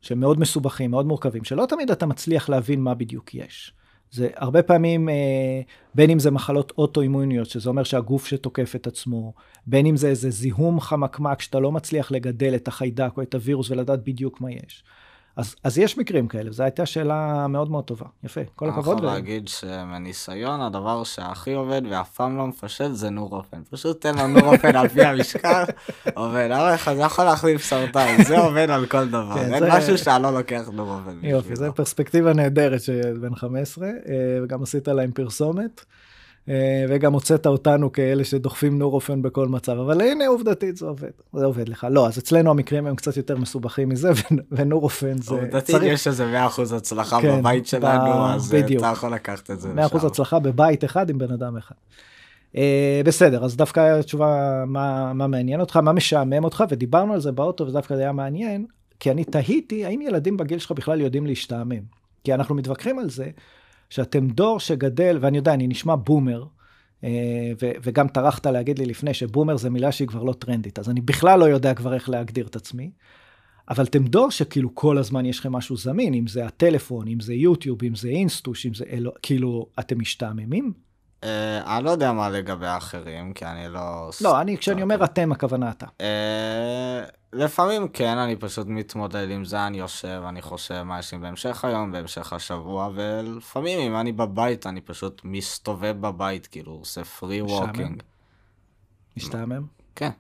שהם 0.05 0.21
מאוד 0.21 0.41
מסובכים, 0.41 0.91
מאוד 0.91 1.07
מורכבים, 1.07 1.45
שלא 1.45 1.67
תמיד 1.67 1.91
אתה 1.91 2.07
מצליח 2.07 2.49
להבין 2.49 2.81
מה 2.81 2.95
בדיוק 2.95 3.35
יש. 3.35 3.73
זה 4.11 4.29
הרבה 4.37 4.63
פעמים, 4.63 5.09
אה, 5.09 5.61
בין 5.95 6.11
אם 6.11 6.19
זה 6.19 6.31
מחלות 6.31 6.73
אוטואימוניות, 6.79 7.47
שזה 7.51 7.69
אומר 7.69 7.85
שהגוף 7.85 8.27
שתוקף 8.27 8.77
את 8.77 8.87
עצמו, 8.87 9.33
בין 9.67 9.87
אם 9.87 9.97
זה 9.97 10.09
איזה 10.09 10.31
זיהום 10.31 10.81
חמקמק 10.81 11.41
שאתה 11.41 11.61
לא 11.61 11.73
מצליח 11.73 12.13
לגדל 12.13 12.55
את 12.55 12.69
החיידק 12.69 13.13
או 13.17 13.23
את 13.23 13.35
הווירוס 13.35 13.71
ולדעת 13.71 14.05
בדיוק 14.05 14.41
מה 14.41 14.51
יש. 14.51 14.85
אז, 15.37 15.55
אז 15.65 15.79
יש 15.79 15.99
מקרים 15.99 16.29
כאלה, 16.29 16.53
זו 16.53 16.63
הייתה 16.63 16.87
שאלה 16.87 17.47
מאוד 17.49 17.71
מאוד 17.71 17.85
טובה. 17.85 18.07
יפה, 18.25 18.41
כל 18.55 18.69
הכבוד. 18.69 18.99
אני 18.99 19.07
יכול 19.07 19.15
להגיד 19.15 19.49
שמניסיון, 19.49 20.61
הדבר 20.61 21.05
שהכי 21.05 21.53
עובד 21.53 21.83
ואף 21.91 22.11
פעם 22.11 22.37
לא 22.37 22.47
מפשט 22.47 22.91
זה 22.93 23.11
נורופן. 23.11 23.63
פשוט 23.71 24.01
תן 24.01 24.15
לו 24.19 24.27
נורופן 24.27 24.77
על 24.77 24.89
פי 24.89 25.05
המשקל, 25.07 25.65
עובד. 26.15 26.49
אבל 26.51 26.75
לך 26.75 26.91
זה 26.97 27.03
יכול 27.03 27.25
להחליף 27.25 27.65
סרטן, 27.65 28.17
זה 28.27 28.39
עובד 28.39 28.71
על 28.71 28.87
כל 28.87 29.09
דבר. 29.09 29.35
כן, 29.35 29.55
אין 29.55 29.65
זה... 29.65 29.69
משהו 29.79 29.99
שאתה 29.99 30.19
לא 30.19 30.35
לוקח 30.35 30.63
נורופן. 30.73 31.19
יופי, 31.23 31.57
זו 31.57 31.75
פרספקטיבה 31.75 32.33
נהדרת 32.33 32.83
של 32.83 33.19
בן 33.21 33.35
15, 33.35 33.87
אה, 33.87 33.93
וגם 34.45 34.63
עשית 34.63 34.89
להם 34.89 35.13
פרסומת. 35.13 35.85
אה, 36.49 36.85
וגם 36.89 37.13
הוצאת 37.13 37.47
אותנו 37.47 37.93
כאלה 37.93 38.25
שדוחפים 38.25 38.79
נורופן 38.79 39.23
בכל 39.23 39.49
מצב, 39.49 39.73
אבל 39.73 40.01
הנה 40.01 40.27
עובדתית 40.27 40.77
זה 40.77 40.87
עובד, 40.87 41.11
זה 41.33 41.45
עובד 41.45 41.69
לך. 41.69 41.87
לא, 41.91 42.07
אז 42.07 42.19
אצלנו 42.19 42.51
המקרים 42.51 42.87
הם 42.87 42.97
קצת 42.97 43.17
יותר 43.17 43.37
מסובכים 43.37 43.89
מזה, 43.89 44.11
ונורופן 44.53 45.19
זה 45.19 45.35
עובדתית 45.35 45.77
יש 45.83 46.07
איזה 46.07 46.47
100% 46.57 46.75
הצלחה 46.77 47.21
כן, 47.21 47.41
בבית 47.41 47.67
שלנו, 47.67 48.27
אז 48.27 48.55
אה, 48.55 48.63
בדיוק. 48.63 48.83
אתה 48.83 48.93
יכול 48.93 49.15
לקחת 49.15 49.51
את 49.51 49.61
זה 49.61 49.69
100% 49.69 49.97
לשם. 49.97 50.07
הצלחה 50.07 50.39
בבית 50.39 50.85
אחד 50.85 51.11
עם 51.11 51.19
בן 51.19 51.33
אדם 51.33 51.57
אחד. 51.57 51.75
Uh, 52.53 52.57
בסדר, 53.05 53.45
אז 53.45 53.57
דווקא 53.57 53.99
התשובה 53.99 54.63
מה, 54.67 55.13
מה 55.13 55.27
מעניין 55.27 55.61
אותך, 55.61 55.77
מה 55.77 55.93
משעמם 55.93 56.45
אותך, 56.45 56.65
ודיברנו 56.71 57.13
על 57.13 57.21
זה 57.21 57.33
באוטו 57.33 57.67
ודווקא 57.67 57.97
זה 57.97 58.03
היה 58.03 58.13
מעניין, 58.13 58.67
כי 59.01 59.11
אני 59.11 59.25
תהיתי 59.25 59.85
האם 59.85 60.01
ילדים 60.01 60.37
בגיל 60.37 60.59
שלך 60.59 60.73
בכלל 60.73 61.01
יודעים 61.01 61.27
להשתעמם. 61.27 61.81
כי 62.25 62.35
אנחנו 62.35 62.55
מתווכחים 62.55 62.99
על 62.99 63.11
זה, 63.11 63.31
שאתם 63.95 64.29
דור 64.29 64.61
שגדל, 64.61 65.19
ואני 65.21 65.37
יודע, 65.37 65.55
אני 65.55 65.67
נשמע 65.67 65.95
בומר, 65.95 66.45
אה, 67.05 67.09
ו- 67.63 67.71
וגם 67.83 68.09
טרחת 68.09 68.47
להגיד 68.47 68.79
לי 68.79 68.87
לפני 68.87 69.15
שבומר 69.15 69.57
זה 69.57 69.71
מילה 69.71 69.93
שהיא 69.93 70.09
כבר 70.09 70.23
לא 70.23 70.33
טרנדית, 70.33 70.79
אז 70.79 70.91
אני 70.91 71.01
בכלל 71.01 71.41
לא 71.41 71.45
יודע 71.45 71.75
כבר 71.75 71.95
איך 71.95 72.09
להגדיר 72.09 72.47
את 72.47 72.57
עצמי. 72.57 72.91
אבל 73.71 73.85
אתם 73.85 74.05
דור 74.05 74.31
שכאילו 74.31 74.75
כל 74.75 74.99
הזמן 74.99 75.27
יש 75.27 75.39
לכם 75.39 75.53
משהו 75.53 75.77
זמין, 75.77 76.15
אם 76.15 76.27
זה 76.27 76.47
הטלפון, 76.47 77.09
אם 77.09 77.21
זה 77.21 77.35
יוטיוב, 77.35 77.85
אם 77.85 77.95
זה 77.95 78.09
אינסטוש, 78.09 78.67
אם 78.67 78.75
זה 78.75 78.85
אלו, 78.91 79.11
כאילו, 79.23 79.67
אתם 79.79 79.99
משתעממים? 79.99 80.73
אה, 81.25 81.77
אני 81.77 81.85
לא 81.85 81.91
יודע 81.91 82.13
מה 82.13 82.31
לגבי 82.31 82.67
האחרים, 82.67 83.33
כי 83.33 83.45
אני 83.45 83.69
לא... 83.69 84.11
לא, 84.21 84.41
אני, 84.41 84.59
כשאני 84.59 84.83
אומר 84.83 85.05
אתם, 85.05 85.33
הכוונה 85.33 85.71
אתה. 85.71 85.87
לפעמים 87.35 87.89
כן, 87.89 88.19
אני 88.19 88.37
פשוט 88.37 88.67
מתמודד 88.67 89.31
עם 89.31 89.45
זה, 89.45 89.67
אני 89.67 89.79
יושב, 89.79 90.23
אני 90.29 90.43
חושב 90.43 90.83
מה 90.83 90.99
יש 90.99 91.13
לי 91.13 91.19
בהמשך 91.19 91.65
היום, 91.65 91.93
בהמשך 91.93 92.33
השבוע, 92.33 92.91
ולפעמים 92.95 93.79
אם 93.81 94.01
אני 94.01 94.13
בבית, 94.13 94.67
אני 94.67 94.81
פשוט 94.81 95.21
מסתובב 95.25 95.97
בבית, 96.01 96.47
כאילו, 96.47 96.73
עושה 96.73 97.05
free 97.05 97.43
walking. 97.43 98.03
משתעמם? 99.17 99.67
כן. 99.95 100.11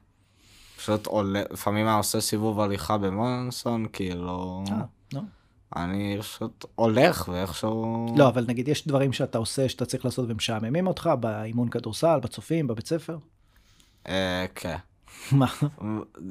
פשוט 0.77 1.07
עולה, 1.07 1.42
לפעמים 1.50 1.88
אני 1.88 1.96
עושה 1.96 2.20
סיבוב 2.20 2.61
הליכה 2.61 2.98
במונסון, 2.98 3.87
כאילו... 3.92 4.64
אה, 4.70 4.77
נו. 5.12 5.20
אני 5.77 6.16
פשוט 6.20 6.64
הולך 6.74 7.29
ואיכשהו... 7.29 8.07
לא, 8.16 8.29
אבל 8.29 8.44
נגיד 8.48 8.68
יש 8.68 8.88
דברים 8.88 9.12
שאתה 9.12 9.38
עושה 9.38 9.68
שאתה 9.68 9.87
צריך 9.87 10.05
לעשות 10.05 10.27
ומשעממים 10.29 10.87
אותך, 10.87 11.11
באימון 11.20 11.68
כדורסל, 11.68 12.20
בצופים, 12.22 12.66
בבית 12.66 12.87
ספר? 12.87 13.18
אה, 14.09 14.46
כן. 14.55 14.77
מה? 15.33 15.46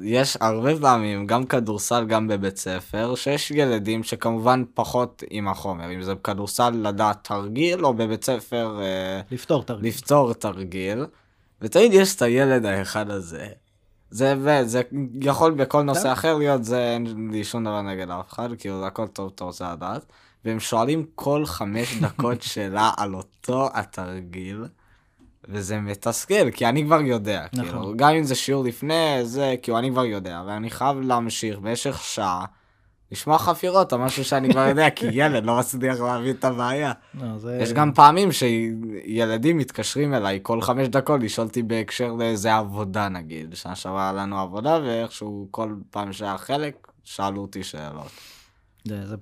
יש 0.02 0.36
הרבה 0.40 0.80
פעמים, 0.80 1.26
גם 1.26 1.46
כדורסל, 1.46 2.04
גם 2.04 2.28
בבית 2.28 2.56
ספר, 2.56 3.14
שיש 3.14 3.50
ילדים 3.50 4.02
שכמובן 4.02 4.64
פחות 4.74 5.22
עם 5.30 5.48
החומר, 5.48 5.94
אם 5.94 6.02
זה 6.02 6.14
בכדורסל 6.14 6.70
לדעת 6.70 7.18
תרגיל, 7.24 7.84
או 7.84 7.94
בבית 7.94 8.24
ספר... 8.24 8.80
אה, 8.82 9.20
לפתור 9.30 9.62
תרגיל. 9.62 9.88
לפתור 9.88 10.32
תרגיל. 10.32 11.06
ותמיד 11.60 11.92
יש 11.92 12.16
את 12.16 12.22
הילד 12.22 12.66
האחד 12.66 13.10
הזה. 13.10 13.46
זה, 14.10 14.34
זה 14.64 14.82
יכול 15.20 15.52
בכל 15.52 15.82
נושא 15.82 16.12
אחר 16.12 16.34
להיות, 16.34 16.64
זה 16.64 16.94
אין 16.94 17.30
לי 17.30 17.44
שום 17.44 17.64
דבר 17.64 17.82
נגד 17.82 18.10
אף 18.10 18.32
אחד, 18.32 18.48
כאילו 18.58 18.80
זה 18.80 18.86
הכל 18.86 19.06
טוב, 19.06 19.30
אתה 19.34 19.44
רוצה 19.44 19.72
לדעת. 19.72 20.04
והם 20.44 20.60
שואלים 20.60 21.06
כל 21.14 21.46
חמש 21.46 21.96
דקות 21.96 22.42
שאלה 22.52 22.90
על 22.96 23.14
אותו 23.14 23.68
התרגיל. 23.74 24.64
וזה 25.48 25.80
מתסכל, 25.80 26.50
כי 26.50 26.66
אני 26.66 26.84
כבר 26.84 27.00
יודע, 27.00 27.46
נכון. 27.52 27.64
כאילו, 27.64 27.92
גם 27.96 28.10
אם 28.10 28.22
זה 28.22 28.34
שיעור 28.34 28.64
לפני, 28.64 29.18
זה, 29.22 29.54
כאילו, 29.62 29.78
אני 29.78 29.90
כבר 29.90 30.04
יודע, 30.04 30.42
ואני 30.46 30.70
חייב 30.70 31.00
להמשיך 31.00 31.58
במשך 31.58 32.00
שעה, 32.02 32.44
לשמוע 33.12 33.38
חפירות 33.38 33.92
או 33.92 33.98
משהו 33.98 34.24
שאני 34.24 34.50
כבר 34.50 34.68
יודע, 34.68 34.90
כי 34.90 35.06
ילד 35.22 35.44
לא 35.44 35.58
מצליח 35.58 36.00
להבין 36.00 36.34
את 36.36 36.44
הבעיה. 36.44 36.92
לא, 37.14 37.38
זה... 37.38 37.58
יש 37.62 37.72
גם 37.72 37.92
פעמים 37.92 38.28
שילדים 38.32 39.58
מתקשרים 39.58 40.14
אליי 40.14 40.38
כל 40.42 40.60
חמש 40.60 40.88
דקות 40.88 41.20
לשאול 41.20 41.46
אותי 41.46 41.62
בהקשר 41.62 42.12
לאיזה 42.12 42.54
עבודה, 42.54 43.08
נגיד. 43.08 43.54
שנה 43.54 43.74
שעברה 43.74 44.12
לנו 44.12 44.40
עבודה, 44.40 44.80
ואיכשהו 44.84 45.48
כל 45.50 45.74
פעם 45.90 46.12
שהיה 46.12 46.38
חלק, 46.38 46.88
שאלו 47.04 47.40
אותי 47.40 47.64
שאלות. 47.64 48.10
זה, 48.88 49.06
זה 49.06 49.16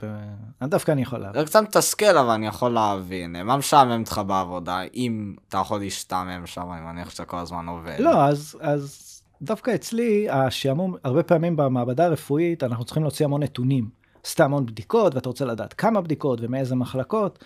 דווקא 0.62 0.92
אני 0.92 1.02
יכול 1.02 1.18
להבין. 1.18 1.40
זה 1.40 1.46
קצת 1.46 1.62
מתסכל, 1.62 2.18
אבל 2.18 2.30
אני 2.30 2.46
יכול 2.46 2.70
להבין. 2.70 3.42
מה 3.46 3.56
משעמם 3.56 4.00
אותך 4.00 4.20
בעבודה, 4.26 4.80
אם 4.94 5.34
אתה 5.48 5.58
יכול 5.58 5.80
להשתעמם 5.80 6.46
שם, 6.46 6.72
אני 6.72 6.80
מניח 6.80 7.10
שאתה 7.10 7.24
כל 7.24 7.36
הזמן 7.36 7.66
עובד. 7.66 7.96
לא, 7.98 8.24
אז, 8.24 8.56
אז 8.60 9.12
דווקא 9.42 9.74
אצלי, 9.74 10.30
השעמום, 10.30 10.96
הרבה 11.04 11.22
פעמים 11.22 11.56
במעבדה 11.56 12.04
הרפואית, 12.04 12.62
אנחנו 12.62 12.84
צריכים 12.84 13.02
להוציא 13.02 13.26
המון 13.26 13.42
נתונים. 13.42 13.90
סתם 14.26 14.44
המון 14.44 14.66
בדיקות, 14.66 15.14
ואתה 15.14 15.28
רוצה 15.28 15.44
לדעת 15.44 15.72
כמה 15.72 16.00
בדיקות 16.00 16.38
ומאיזה 16.42 16.74
מחלקות. 16.74 17.44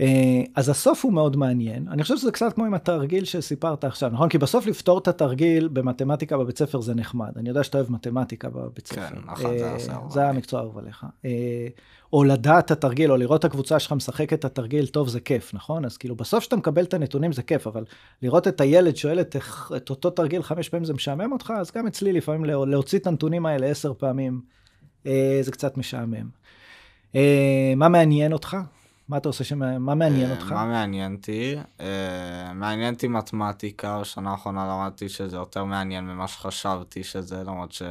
אה, 0.00 0.42
אז 0.54 0.68
הסוף 0.68 1.04
הוא 1.04 1.12
מאוד 1.12 1.36
מעניין. 1.36 1.88
אני 1.88 2.02
חושב 2.02 2.16
שזה 2.16 2.32
קצת 2.32 2.52
כמו 2.52 2.64
עם 2.64 2.74
התרגיל 2.74 3.24
שסיפרת 3.24 3.84
עכשיו, 3.84 4.10
נכון? 4.10 4.28
כי 4.28 4.38
בסוף 4.38 4.66
לפתור 4.66 4.98
את 4.98 5.08
התרגיל 5.08 5.68
במתמטיקה 5.68 6.38
בבית 6.38 6.58
ספר 6.58 6.80
זה 6.80 6.94
נחמד. 6.94 7.32
אני 7.36 7.48
יודע 7.48 7.64
שאתה 7.64 7.78
אוהב 7.78 7.92
מתמטיקה 7.92 8.48
בבית 8.48 8.86
ספר. 8.86 9.00
כן, 9.00 9.14
נכון, 9.26 9.58
זה 9.58 9.76
זה 10.08 10.28
המקצוע 10.28 10.60
האהוב 10.60 10.78
עליך. 10.78 11.06
אה, 11.24 11.30
או 12.12 12.24
לדעת 12.24 12.66
את 12.66 12.70
התרגיל, 12.70 13.12
או 13.12 13.16
לראות 13.16 13.40
את 13.40 13.44
הקבוצה 13.44 13.78
שלך 13.78 13.92
משחקת 13.92 14.38
את 14.38 14.44
התרגיל, 14.44 14.86
טוב, 14.86 15.08
זה 15.08 15.20
כיף, 15.20 15.54
נכון? 15.54 15.84
אז 15.84 15.96
כאילו, 15.96 16.14
בסוף 16.14 16.44
שאתה 16.44 16.56
מקבל 16.56 16.84
את 16.84 16.94
הנתונים 16.94 17.32
זה 17.32 17.42
כיף, 17.42 17.66
אבל 17.66 17.84
לראות 18.22 18.48
את 18.48 18.60
הילד 18.60 18.96
שואל 18.96 19.20
את, 19.20 19.36
את 19.76 19.90
אותו 19.90 20.10
תרגיל 20.10 20.42
חמש 20.42 20.68
פעמים 20.68 20.84
זה 20.84 20.94
משעמם 20.94 21.32
אותך, 21.32 21.52
אז 21.56 21.70
גם 21.76 21.86
אצלי 21.86 22.12
לפעמים 22.12 22.44
להוציא 22.44 22.98
את 22.98 23.06
הנתונים 23.06 23.46
האלה 23.46 23.66
עשר 23.66 23.92
פעמים, 23.94 24.40
אה, 25.06 25.38
זה 25.42 25.52
קצת 25.52 25.76
משעמם. 25.76 26.28
מה 27.76 27.88
מעניין 27.88 28.32
אותך? 28.32 28.56
מה 29.08 29.16
אתה 29.16 29.28
עושה, 29.28 29.44
שמה, 29.44 29.78
מה 29.78 29.94
מעניין 29.94 30.30
אה, 30.30 30.36
אותך? 30.36 30.52
מה 30.52 30.64
מעניין 30.64 31.14
אותי? 31.14 31.56
אה, 31.80 32.52
מעניין 32.54 32.94
אותי 32.94 33.08
מתמטיקה, 33.08 34.00
בשנה 34.00 34.30
האחרונה 34.30 34.64
למדתי 34.66 35.08
שזה 35.08 35.36
יותר 35.36 35.64
מעניין 35.64 36.04
ממה 36.04 36.28
שחשבתי 36.28 37.04
שזה, 37.04 37.44
למרות 37.44 37.72
ש... 37.72 37.82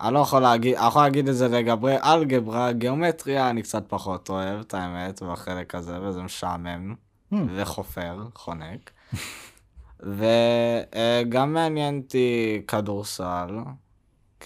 אני 0.00 0.14
לא 0.14 0.18
יכול 0.18 0.42
להגיד, 0.42 0.76
אני 0.76 0.86
יכול 0.86 1.02
להגיד 1.02 1.28
את 1.28 1.36
זה 1.36 1.48
לגבי 1.48 1.94
אלגברה, 2.04 2.72
גיאומטריה, 2.72 3.50
אני 3.50 3.62
קצת 3.62 3.84
פחות 3.88 4.28
אוהב, 4.28 4.60
את 4.60 4.74
האמת, 4.74 5.22
בחלק 5.22 5.74
הזה, 5.74 6.00
וזה 6.02 6.22
משעמם, 6.22 6.94
Hmm. 7.32 7.36
וחופר, 7.56 8.26
חונק. 8.34 8.90
וגם 10.00 11.52
מעניין 11.54 11.98
אותי 11.98 12.62
כדורסל, 12.68 13.58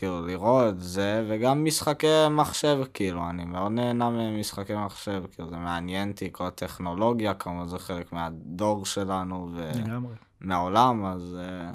כאילו 0.02 0.26
לראות 0.26 0.74
זה, 0.80 1.26
וגם 1.28 1.64
משחקי 1.64 2.06
מחשב, 2.30 2.80
כאילו, 2.94 3.30
אני 3.30 3.44
מאוד 3.44 3.72
נהנה 3.72 4.10
ממשחקי 4.10 4.74
מחשב, 4.74 5.24
כאילו 5.32 5.48
זה 5.50 5.56
מעניין 5.56 6.10
אותי, 6.10 6.28
כל 6.32 6.46
הטכנולוגיה, 6.46 7.34
כמובן 7.34 7.68
זה 7.68 7.78
חלק 7.78 8.12
מהדור 8.12 8.86
שלנו 8.86 9.50
לגמרי. 9.54 10.14
ומהעולם, 10.40 11.04
אז... 11.04 11.36
אה, 11.40 11.70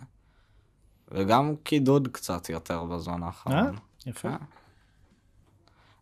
וגם 1.12 1.56
קידוד 1.64 2.08
קצת 2.08 2.50
יותר 2.50 2.84
בזמן 2.84 3.24
האחרון. 3.24 3.56
אה? 3.58 3.72
יפה. 4.06 4.30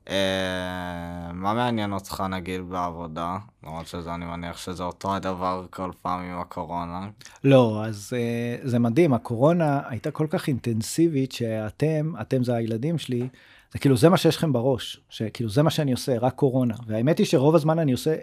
אה, 0.09 1.33
מה 1.33 1.53
מעניין 1.53 1.93
אותך 1.93 2.23
נגיד 2.29 2.61
בעבודה? 2.69 3.37
למרות 3.63 3.87
שזה, 3.87 4.13
אני 4.15 4.25
מניח 4.25 4.57
שזה 4.57 4.83
אותו 4.83 5.15
הדבר 5.15 5.65
כל 5.69 5.91
פעם 6.01 6.21
עם 6.21 6.39
הקורונה. 6.39 7.09
לא, 7.43 7.85
אז 7.85 8.13
uh, 8.13 8.67
זה 8.67 8.79
מדהים, 8.79 9.13
הקורונה 9.13 9.81
הייתה 9.89 10.11
כל 10.11 10.27
כך 10.29 10.47
אינטנסיבית 10.47 11.31
שאתם, 11.31 12.13
אתם 12.21 12.43
זה 12.43 12.55
הילדים 12.55 12.97
שלי, 12.97 13.27
זה 13.73 13.79
כאילו 13.79 13.97
זה 13.97 14.09
מה 14.09 14.17
שיש 14.17 14.35
לכם 14.35 14.53
בראש, 14.53 14.99
שכאילו 15.09 15.49
זה 15.49 15.63
מה 15.63 15.69
שאני 15.69 15.91
עושה, 15.91 16.19
רק 16.19 16.35
קורונה. 16.35 16.75
והאמת 16.87 17.17
היא 17.17 17.25
שרוב 17.25 17.55
הזמן 17.55 17.79
אני 17.79 17.91
עושה 17.91 18.15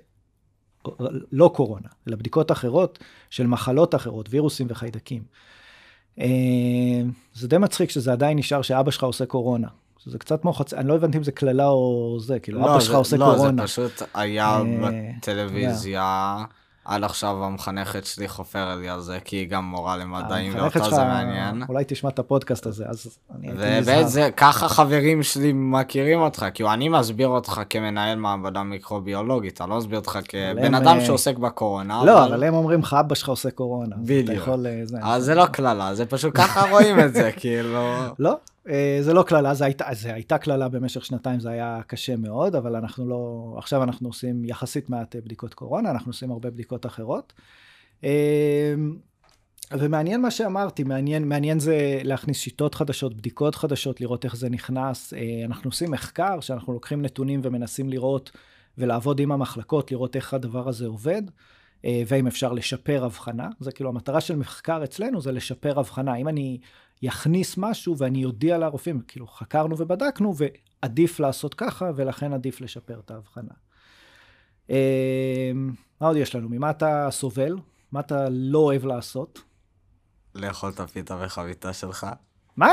לא 1.33 1.53
קורונה, 1.55 1.89
אלא 2.09 2.17
בדיקות 2.17 2.53
אחרות 2.53 2.99
של 3.31 3.47
מחלות 3.47 3.95
אחרות, 3.95 4.29
וירוסים 4.31 4.67
וחיידקים. 4.71 5.23
Uh, 6.19 6.23
זה 7.35 7.49
די 7.49 7.59
מצחיק 7.59 7.91
שזה 7.91 8.13
עדיין 8.13 8.39
נשאר 8.39 8.63
שאבא 8.63 8.91
שלך 8.91 9.03
עושה 9.03 9.27
קורונה. 9.27 9.69
זה 10.07 10.19
קצת 10.19 10.43
כמו 10.43 10.53
חצי, 10.53 10.77
אני 10.77 10.89
לא 10.89 10.95
הבנתי 10.95 11.19
אם 11.19 11.25
זה 11.25 11.33
קללה 11.33 11.67
או 11.67 12.17
זה, 12.21 12.39
כאילו 12.39 12.61
לא, 12.61 12.73
אבא 12.73 12.81
שלך 12.81 12.95
עושה 12.95 13.17
לא, 13.17 13.33
קורונה. 13.35 13.63
זה 13.63 13.69
פשוט 13.69 14.03
היה 14.15 14.47
אה, 14.47 14.63
בטלוויזיה. 15.19 16.45
עד 16.85 17.05
עכשיו 17.05 17.45
המחנכת 17.45 18.05
שלי 18.05 18.29
חופרת 18.29 18.79
לי 18.79 18.89
על 18.89 19.01
זה, 19.01 19.19
כי 19.25 19.37
היא 19.37 19.49
גם 19.49 19.65
מורה 19.65 19.97
למדעים, 19.97 20.55
ואותה 20.57 20.91
זה 20.91 21.05
מעניין. 21.05 21.63
אולי 21.69 21.85
תשמע 21.87 22.11
את 22.11 22.19
הפודקאסט 22.19 22.67
הזה, 22.67 22.85
אז 22.89 23.19
אני 23.35 23.47
הייתי 23.47 23.59
ובאמת 23.63 23.81
נזהר. 23.81 24.07
זה, 24.07 24.31
ככה 24.37 24.69
חברים 24.69 25.23
שלי 25.23 25.53
מכירים 25.55 26.21
אותך, 26.21 26.47
כאילו 26.55 26.73
אני 26.73 26.89
מסביר 26.89 27.29
אותך 27.29 27.61
כמנהל 27.71 28.19
מעבדה 28.19 28.63
מיקרוביולוגית, 28.63 29.61
אני 29.61 29.71
לא 29.71 29.77
מסביר 29.77 29.99
אותך 29.99 30.19
כבן 30.29 30.75
אדם 30.75 30.97
אה, 30.99 31.05
שעוסק 31.05 31.37
בקורונה. 31.37 32.05
לא, 32.05 32.25
אבל 32.25 32.45
הם 32.45 32.55
אומרים 32.55 32.81
לך, 32.81 32.97
אבא 33.01 33.15
שלך 33.15 33.29
עושה 33.29 33.51
קורונה. 33.51 33.97
אז 33.97 34.03
בדיוק. 34.07 34.49
אה, 34.49 34.55
זה. 34.85 34.99
אז 35.03 35.25
זה 35.25 35.35
לא 35.35 35.47
קללה, 35.47 35.95
זה 35.95 36.07
פשוט 36.07 36.33
ככה 36.35 36.71
רואים 36.71 37.01
את 37.01 37.15
זה, 37.15 37.31
כאילו... 37.41 37.95
לא, 38.19 38.37
זה 39.01 39.13
לא 39.15 39.23
קללה, 39.23 39.55
זה 39.55 39.65
הייתה- 39.65 39.85
זה 39.93 40.15
הייתה 40.15 40.39
קללה 40.39 40.69
במשך 40.69 41.05
שנתיים, 41.05 41.41
זה 41.41 41.51
היה 41.51 41.81
קשה 41.87 42.17
מאוד, 42.17 42.55
אבל 42.55 42.77
אנחנו 42.77 43.09
לא, 43.09 43.55
עכשיו 43.59 43.83
אנחנו 43.83 44.09
עושים 44.09 44.45
יחסית 44.45 44.91
מעט 44.91 45.17
אה, 45.17 45.21
בדיקות 45.21 45.55
קורונה, 45.55 45.91
אנחנו 45.91 46.11
עושים 46.11 46.31
הרבה 46.31 46.51
בדיקות 46.51 46.87
אחרות. 46.87 47.33
אה, 48.05 48.75
ומעניין 49.79 50.21
מה 50.21 50.31
שאמרתי, 50.31 50.85
מעניין, 50.85 51.29
מעניין 51.29 51.59
זה 51.59 52.01
להכניס 52.05 52.39
שיטות 52.39 52.75
חדשות, 52.75 53.17
בדיקות 53.17 53.55
חדשות, 53.55 54.01
לראות 54.01 54.25
איך 54.25 54.37
זה 54.37 54.49
נכנס. 54.51 55.15
אה, 55.15 55.43
אנחנו 55.45 55.69
עושים 55.69 55.91
מחקר 55.91 56.41
שאנחנו 56.41 56.73
לוקחים 56.73 57.03
נתונים 57.03 57.41
ומנסים 57.43 57.89
לראות 57.89 58.31
ולעבוד 58.79 59.21
עם 59.21 59.33
המחלקות, 59.33 59.93
לראות 59.93 60.17
איך 60.17 60.35
הדבר 60.35 60.69
הזה 60.69 60.87
עובד, 60.87 61.23
אה, 61.85 62.03
ואם 62.07 62.27
אפשר 62.27 62.53
לשפר 62.53 63.05
הבחנה. 63.05 63.49
זה 63.61 63.73
כאילו 63.73 63.91
המטרה 63.91 64.21
של 64.21 64.37
מחקר 64.37 64.85
אצלנו 64.85 65.21
זה 65.21 65.33
לשפר 65.33 65.81
הבחנה. 65.81 66.15
אם 66.15 66.29
אני 66.29 66.59
יכניס 67.03 67.55
משהו 67.59 67.99
ואני 67.99 68.25
אודיע 68.25 68.59
לרופאים, 68.59 69.01
כאילו 69.09 69.27
חקרנו 69.27 69.79
ובדקנו 69.79 70.35
ועדיף 70.37 71.21
לעשות 71.21 71.55
ככה 71.55 71.91
ולכן 71.97 72.33
עדיף 72.33 72.61
לשפר 72.61 73.01
את 73.01 73.11
ההבחנה. 73.11 73.55
אה, 74.71 75.53
מה 76.01 76.07
עוד 76.07 76.17
יש 76.17 76.35
לנו? 76.35 76.49
ממה 76.49 76.71
אתה 76.71 77.09
סובל? 77.11 77.57
מה 77.93 78.01
אתה 78.01 78.27
לא 78.31 78.59
אוהב 78.59 78.85
לעשות? 78.85 79.43
לאכול 80.35 80.71
את 80.71 80.81
הפיתה 80.81 81.17
וחביתה 81.21 81.73
שלך. 81.73 82.07
מה? 82.57 82.73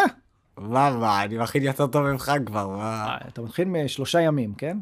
מה, 0.58 0.98
מה, 0.98 1.24
אני 1.24 1.38
מכין 1.38 1.64
יותר 1.64 1.88
טוב 1.88 2.12
ממך 2.12 2.32
כבר, 2.46 2.68
מה? 2.68 3.06
אה, 3.08 3.18
אתה 3.28 3.42
מתחיל 3.42 3.68
משלושה 3.68 4.22
ימים, 4.22 4.54
כן? 4.54 4.78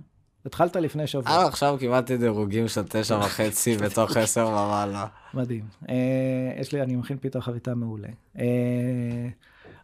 התחלת 0.48 0.76
לפני 0.76 1.08
שבוע. 1.08 1.32
עד 1.32 1.48
עכשיו 1.48 1.76
קיבלתי 1.80 2.18
דירוגים 2.18 2.68
של 2.68 2.82
תשע 2.90 3.18
וחצי 3.18 3.78
בתוך 3.84 4.18
עשר 4.18 4.48
ומעלה. 4.48 5.06
מדהים. 5.34 5.64
אה, 5.90 5.96
יש 6.60 6.72
לי, 6.74 6.82
אני 6.82 6.96
מכין 6.96 7.18
פיתה 7.18 7.42
חביתה 7.42 7.76
מעולה. 7.76 8.08
אה, 8.40 8.44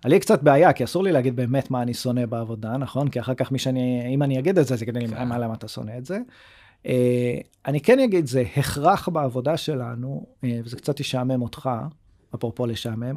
היה 0.04 0.10
לי 0.10 0.20
קצת 0.20 0.44
בעיה, 0.44 0.74
כי 0.74 0.84
אסור 0.84 1.04
לי 1.04 1.12
להגיד 1.12 1.36
באמת 1.36 1.72
מה 1.72 1.82
אני 1.82 1.94
שונא 1.94 2.26
בעבודה, 2.26 2.78
נכון? 2.78 3.10
כי 3.10 3.20
אחר 3.20 3.34
כך 3.34 3.52
מי 3.52 3.60
שאני, 3.60 4.14
אם 4.14 4.24
אני 4.24 4.40
אגיד 4.40 4.60
את 4.60 4.68
זה, 4.68 4.76
זה 4.76 4.86
כדי 4.86 5.08
כן. 5.08 5.20
לי, 5.20 5.26
מה, 5.26 5.38
למה 5.38 5.54
אתה 5.54 5.68
שונא 5.68 5.92
את 5.98 6.06
זה? 6.06 6.18
אה, 6.86 7.38
אני 7.66 7.82
כן 7.82 8.00
אגיד, 8.00 8.26
זה 8.26 8.44
הכרח 8.58 9.10
בעבודה 9.10 9.58
שלנו, 9.58 10.26
אה, 10.44 10.60
וזה 10.66 10.78
קצת 10.78 11.00
ישעמם 11.00 11.42
אותך, 11.42 11.70
אפרופו 12.36 12.66
לשעמם, 12.66 13.16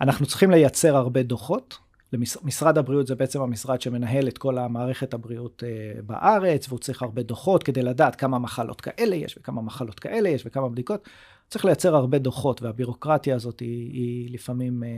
אנחנו 0.00 0.26
צריכים 0.26 0.50
לייצר 0.50 0.96
הרבה 0.96 1.22
דוחות. 1.22 1.78
משרד 2.18 2.78
הבריאות 2.78 3.06
זה 3.06 3.14
בעצם 3.14 3.40
המשרד 3.42 3.80
שמנהל 3.80 4.28
את 4.28 4.38
כל 4.38 4.58
המערכת 4.58 5.14
הבריאות 5.14 5.62
אה, 5.66 6.02
בארץ, 6.02 6.68
והוא 6.68 6.78
צריך 6.78 7.02
הרבה 7.02 7.22
דוחות 7.22 7.62
כדי 7.62 7.82
לדעת 7.82 8.16
כמה 8.16 8.38
מחלות 8.38 8.80
כאלה 8.80 9.16
יש, 9.16 9.36
וכמה 9.38 9.62
מחלות 9.62 10.00
כאלה 10.00 10.28
יש, 10.28 10.42
וכמה 10.46 10.68
בדיקות. 10.68 11.08
צריך 11.50 11.64
לייצר 11.64 11.96
הרבה 11.96 12.18
דוחות, 12.18 12.62
והבירוקרטיה 12.62 13.34
הזאת 13.36 13.60
היא, 13.60 13.92
היא 13.92 14.34
לפעמים 14.34 14.82
אה, 14.84 14.88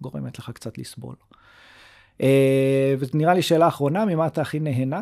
גורמת 0.00 0.38
לך 0.38 0.50
קצת 0.50 0.78
לסבול. 0.78 1.14
אה, 2.22 2.94
ונראה 2.98 3.34
לי 3.34 3.42
שאלה 3.42 3.68
אחרונה, 3.68 4.04
ממה 4.04 4.26
אתה 4.26 4.40
הכי 4.42 4.60
נהנה 4.60 5.00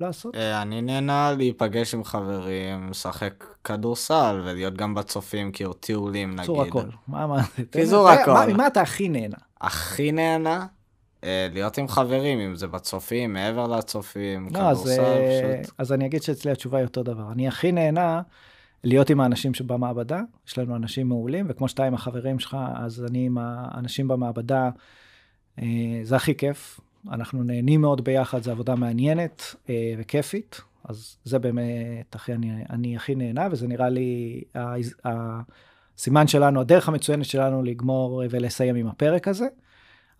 לעשות? 0.00 0.36
אני 0.36 0.82
נהנה 0.82 1.32
להיפגש 1.36 1.94
עם 1.94 2.04
חברים, 2.04 2.90
לשחק 2.90 3.44
כדורסל 3.64 4.40
ולהיות 4.44 4.74
גם 4.74 4.94
בצופים, 4.94 5.52
כאילו 5.52 5.72
טיולים 5.72 6.30
נגיד. 6.30 6.40
קיצור 6.40 6.62
הכל. 6.62 6.78
מה, 7.08 7.26
מה, 7.26 7.26
מה- 7.26 8.12
הכל. 8.12 8.32
מה- 8.32 8.46
ממה 8.46 8.66
אתה 8.66 8.80
הכי 8.80 9.08
נהנה? 9.08 9.36
הכי 9.60 10.12
נהנה 10.12 10.66
אה, 11.24 11.48
להיות 11.52 11.78
עם 11.78 11.88
חברים, 11.88 12.38
אם 12.38 12.56
זה 12.56 12.66
בצופים, 12.66 13.32
מעבר 13.32 13.66
לצופים, 13.66 14.48
לא, 14.52 14.58
אז, 14.58 14.82
כדורסל, 14.82 15.02
אה, 15.02 15.52
פשוט. 15.62 15.74
אז 15.78 15.92
אני 15.92 16.06
אגיד 16.06 16.22
שאצלי 16.22 16.52
התשובה 16.52 16.78
היא 16.78 16.86
אותו 16.86 17.02
דבר. 17.02 17.32
אני 17.32 17.48
הכי 17.48 17.72
נהנה 17.72 18.22
להיות 18.84 19.10
עם 19.10 19.20
האנשים 19.20 19.54
שבמעבדה, 19.54 20.20
יש 20.48 20.58
לנו 20.58 20.76
אנשים 20.76 21.08
מעולים, 21.08 21.46
וכמו 21.48 21.68
שאתה 21.68 21.84
עם 21.84 21.94
החברים 21.94 22.38
שלך, 22.38 22.56
אז 22.74 23.04
אני 23.10 23.26
עם 23.26 23.38
האנשים 23.40 24.08
במעבדה, 24.08 24.70
אה, 25.58 25.66
זה 26.02 26.16
הכי 26.16 26.34
כיף. 26.34 26.80
אנחנו 27.10 27.42
נהנים 27.42 27.80
מאוד 27.80 28.04
ביחד, 28.04 28.42
זו 28.42 28.50
עבודה 28.50 28.74
מעניינת 28.74 29.54
אה, 29.68 29.94
וכיפית, 29.98 30.60
אז 30.84 31.16
זה 31.24 31.38
באמת 31.38 32.14
הכי, 32.14 32.32
אני, 32.32 32.64
אני 32.70 32.96
הכי 32.96 33.14
נהנה, 33.14 33.48
וזה 33.50 33.68
נראה 33.68 33.88
לי 33.88 34.42
ה- 34.54 35.40
הסימן 36.00 36.28
שלנו, 36.28 36.60
הדרך 36.60 36.88
המצוינת 36.88 37.24
שלנו 37.24 37.62
לגמור 37.62 38.22
ולסיים 38.30 38.76
עם 38.76 38.86
הפרק 38.86 39.28
הזה. 39.28 39.46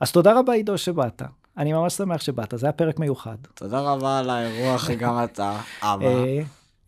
אז 0.01 0.13
תודה 0.13 0.39
רבה, 0.39 0.53
עידו, 0.53 0.79
שבאת. 0.79 1.23
אני 1.57 1.73
ממש 1.73 1.95
שמח 1.95 2.21
שבאת, 2.21 2.55
זה 2.57 2.67
היה 2.67 2.73
פרק 2.73 2.99
מיוחד. 2.99 3.37
תודה 3.55 3.81
רבה 3.81 4.19
על 4.19 4.31
האירוח, 4.31 4.91
גם 5.01 5.25
אתה, 5.25 5.61
אבא, 5.83 6.07
אה, 6.07 6.41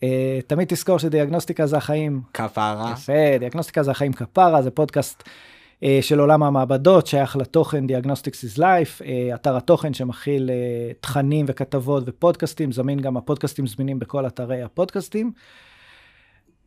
אה, 0.03 0.39
תמיד 0.47 0.69
תזכור 0.69 0.99
שדיאגנוסטיקה 0.99 1.67
זה 1.67 1.77
החיים. 1.77 2.21
כפרה. 2.35 2.93
יפה, 2.93 3.39
דיאגנוסטיקה 3.39 3.83
זה 3.83 3.91
החיים 3.91 4.13
כפרה, 4.13 4.63
זה 4.63 4.71
פודקאסט 4.71 5.23
אה, 5.83 5.99
של 6.03 6.21
עולם 6.21 6.43
המעבדות, 6.43 7.07
שייך 7.07 7.37
לתוכן 7.37 7.85
Diagnostics 7.87 8.57
is 8.57 8.59
Life, 8.59 9.03
אתר 9.35 9.57
התוכן 9.57 9.95
שמכיל 9.95 10.51
תכנים 11.01 11.47
וכתבות 11.49 12.03
ופודקאסטים, 12.07 12.73
זמין 12.73 13.01
גם 13.01 13.17
הפודקאסטים 13.17 13.67
זמינים 13.67 13.99
בכל 13.99 14.27
אתרי 14.27 14.63
הפודקאסטים. 14.63 15.33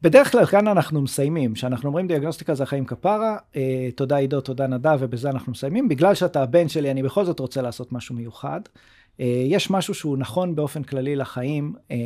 בדרך 0.02 0.32
כלל 0.32 0.46
כאן 0.46 0.68
אנחנו 0.68 1.02
מסיימים, 1.02 1.54
כשאנחנו 1.54 1.88
אומרים 1.88 2.08
דיאגנוסטיקה 2.08 2.56
זה 2.56 2.64
החיים 2.64 2.86
כפרה, 2.86 3.38
אה, 3.56 3.90
תודה 3.96 4.18
עידו, 4.18 4.42
תודה 4.42 4.68
נדב, 4.68 4.98
ובזה 5.00 5.30
אנחנו 5.30 5.52
מסיימים. 5.52 5.88
בגלל 5.88 6.16
שאתה 6.16 6.44
הבן 6.44 6.68
שלי, 6.68 6.92
אני 6.92 7.04
בכל 7.04 7.26
זאת 7.26 7.40
רוצה 7.40 7.62
לעשות 7.62 7.92
משהו 7.92 8.16
מיוחד. 8.16 8.62
אה, 9.20 9.44
יש 9.46 9.70
משהו 9.70 9.94
שהוא 9.94 10.18
נכון 10.18 10.56
באופן 10.56 10.84
כללי 10.84 11.16
לחיים, 11.16 11.74
אה, 11.92 11.98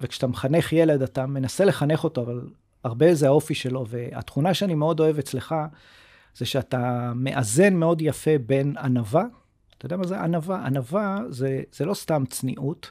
וכשאתה 0.00 0.26
מחנך 0.26 0.72
ילד, 0.72 1.02
אתה 1.02 1.26
מנסה 1.26 1.64
לחנך 1.64 2.04
אותו, 2.04 2.22
אבל 2.22 2.40
הרבה 2.84 3.14
זה 3.14 3.26
האופי 3.26 3.54
שלו, 3.54 3.84
והתכונה 3.88 4.54
שאני 4.54 4.74
מאוד 4.74 5.00
אוהב 5.00 5.18
אצלך, 5.18 5.54
זה 6.34 6.46
שאתה 6.46 7.12
מאזן 7.14 7.74
מאוד 7.74 8.02
יפה 8.02 8.38
בין 8.46 8.76
ענווה, 8.76 9.24
אתה 9.78 9.86
יודע 9.86 9.96
מה 9.96 10.06
זה 10.06 10.20
ענווה? 10.20 10.66
ענווה 10.66 11.18
זה, 11.28 11.62
זה 11.72 11.84
לא 11.84 11.94
סתם 11.94 12.24
צניעות, 12.30 12.90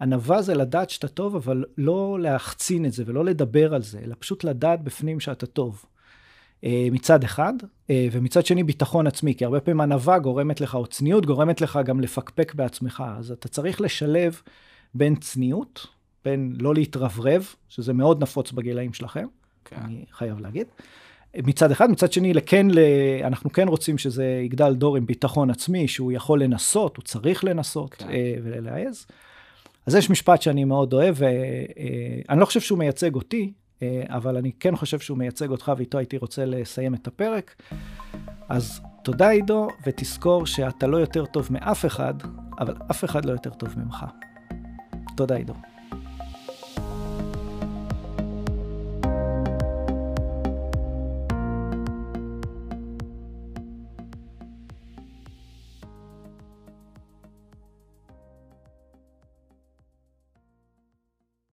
ענווה 0.00 0.42
זה 0.42 0.54
לדעת 0.54 0.90
שאתה 0.90 1.08
טוב, 1.08 1.36
אבל 1.36 1.64
לא 1.78 2.18
להחצין 2.20 2.86
את 2.86 2.92
זה 2.92 3.04
ולא 3.06 3.24
לדבר 3.24 3.74
על 3.74 3.82
זה, 3.82 3.98
אלא 4.04 4.14
פשוט 4.18 4.44
לדעת 4.44 4.82
בפנים 4.82 5.20
שאתה 5.20 5.46
טוב. 5.46 5.84
אה, 6.64 6.88
מצד 6.92 7.24
אחד, 7.24 7.52
אה, 7.90 8.08
ומצד 8.12 8.46
שני 8.46 8.64
ביטחון 8.64 9.06
עצמי, 9.06 9.34
כי 9.34 9.44
הרבה 9.44 9.60
פעמים 9.60 9.80
ענווה 9.80 10.18
גורמת 10.18 10.60
לך, 10.60 10.74
או 10.74 10.86
צניעות 10.86 11.26
גורמת 11.26 11.60
לך 11.60 11.78
גם 11.84 12.00
לפקפק 12.00 12.54
בעצמך, 12.54 13.02
אז 13.18 13.30
אתה 13.30 13.48
צריך 13.48 13.80
לשלב 13.80 14.40
בין 14.94 15.16
צניעות 15.16 15.86
בין 16.24 16.56
לא 16.60 16.74
להתרברב, 16.74 17.46
שזה 17.68 17.92
מאוד 17.92 18.22
נפוץ 18.22 18.52
בגילאים 18.52 18.92
שלכם, 18.92 19.26
כן. 19.64 19.76
אני 19.84 20.04
חייב 20.12 20.40
להגיד. 20.40 20.66
מצד 21.36 21.70
אחד, 21.70 21.90
מצד 21.90 22.12
שני, 22.12 22.34
לכן, 22.34 22.66
אנחנו 23.24 23.52
כן 23.52 23.68
רוצים 23.68 23.98
שזה 23.98 24.24
יגדל 24.44 24.74
דור 24.74 24.96
עם 24.96 25.06
ביטחון 25.06 25.50
עצמי, 25.50 25.88
שהוא 25.88 26.12
יכול 26.12 26.42
לנסות, 26.42 26.96
הוא 26.96 27.04
צריך 27.04 27.44
לנסות 27.44 27.94
כן. 27.94 28.10
אה, 28.10 28.34
ולהעז. 28.42 29.06
אז 29.90 29.94
יש 29.96 30.10
משפט 30.10 30.42
שאני 30.42 30.64
מאוד 30.64 30.92
אוהב, 30.92 31.14
ואני 31.18 32.40
לא 32.40 32.44
חושב 32.44 32.60
שהוא 32.60 32.78
מייצג 32.78 33.14
אותי, 33.14 33.52
אה, 33.82 34.02
אבל 34.08 34.36
אני 34.36 34.52
כן 34.60 34.76
חושב 34.76 34.98
שהוא 34.98 35.18
מייצג 35.18 35.50
אותך, 35.50 35.72
ואיתו 35.76 35.98
הייתי 35.98 36.16
רוצה 36.16 36.44
לסיים 36.44 36.94
את 36.94 37.06
הפרק. 37.06 37.62
אז 38.48 38.80
תודה 39.04 39.28
עידו, 39.30 39.68
ותזכור 39.86 40.46
שאתה 40.46 40.86
לא 40.86 40.96
יותר 40.96 41.26
טוב 41.26 41.48
מאף 41.50 41.86
אחד, 41.86 42.14
אבל 42.58 42.74
אף 42.90 43.04
אחד 43.04 43.24
לא 43.24 43.32
יותר 43.32 43.50
טוב 43.50 43.74
ממך. 43.78 44.06
תודה 45.16 45.36
עידו. 45.36 45.54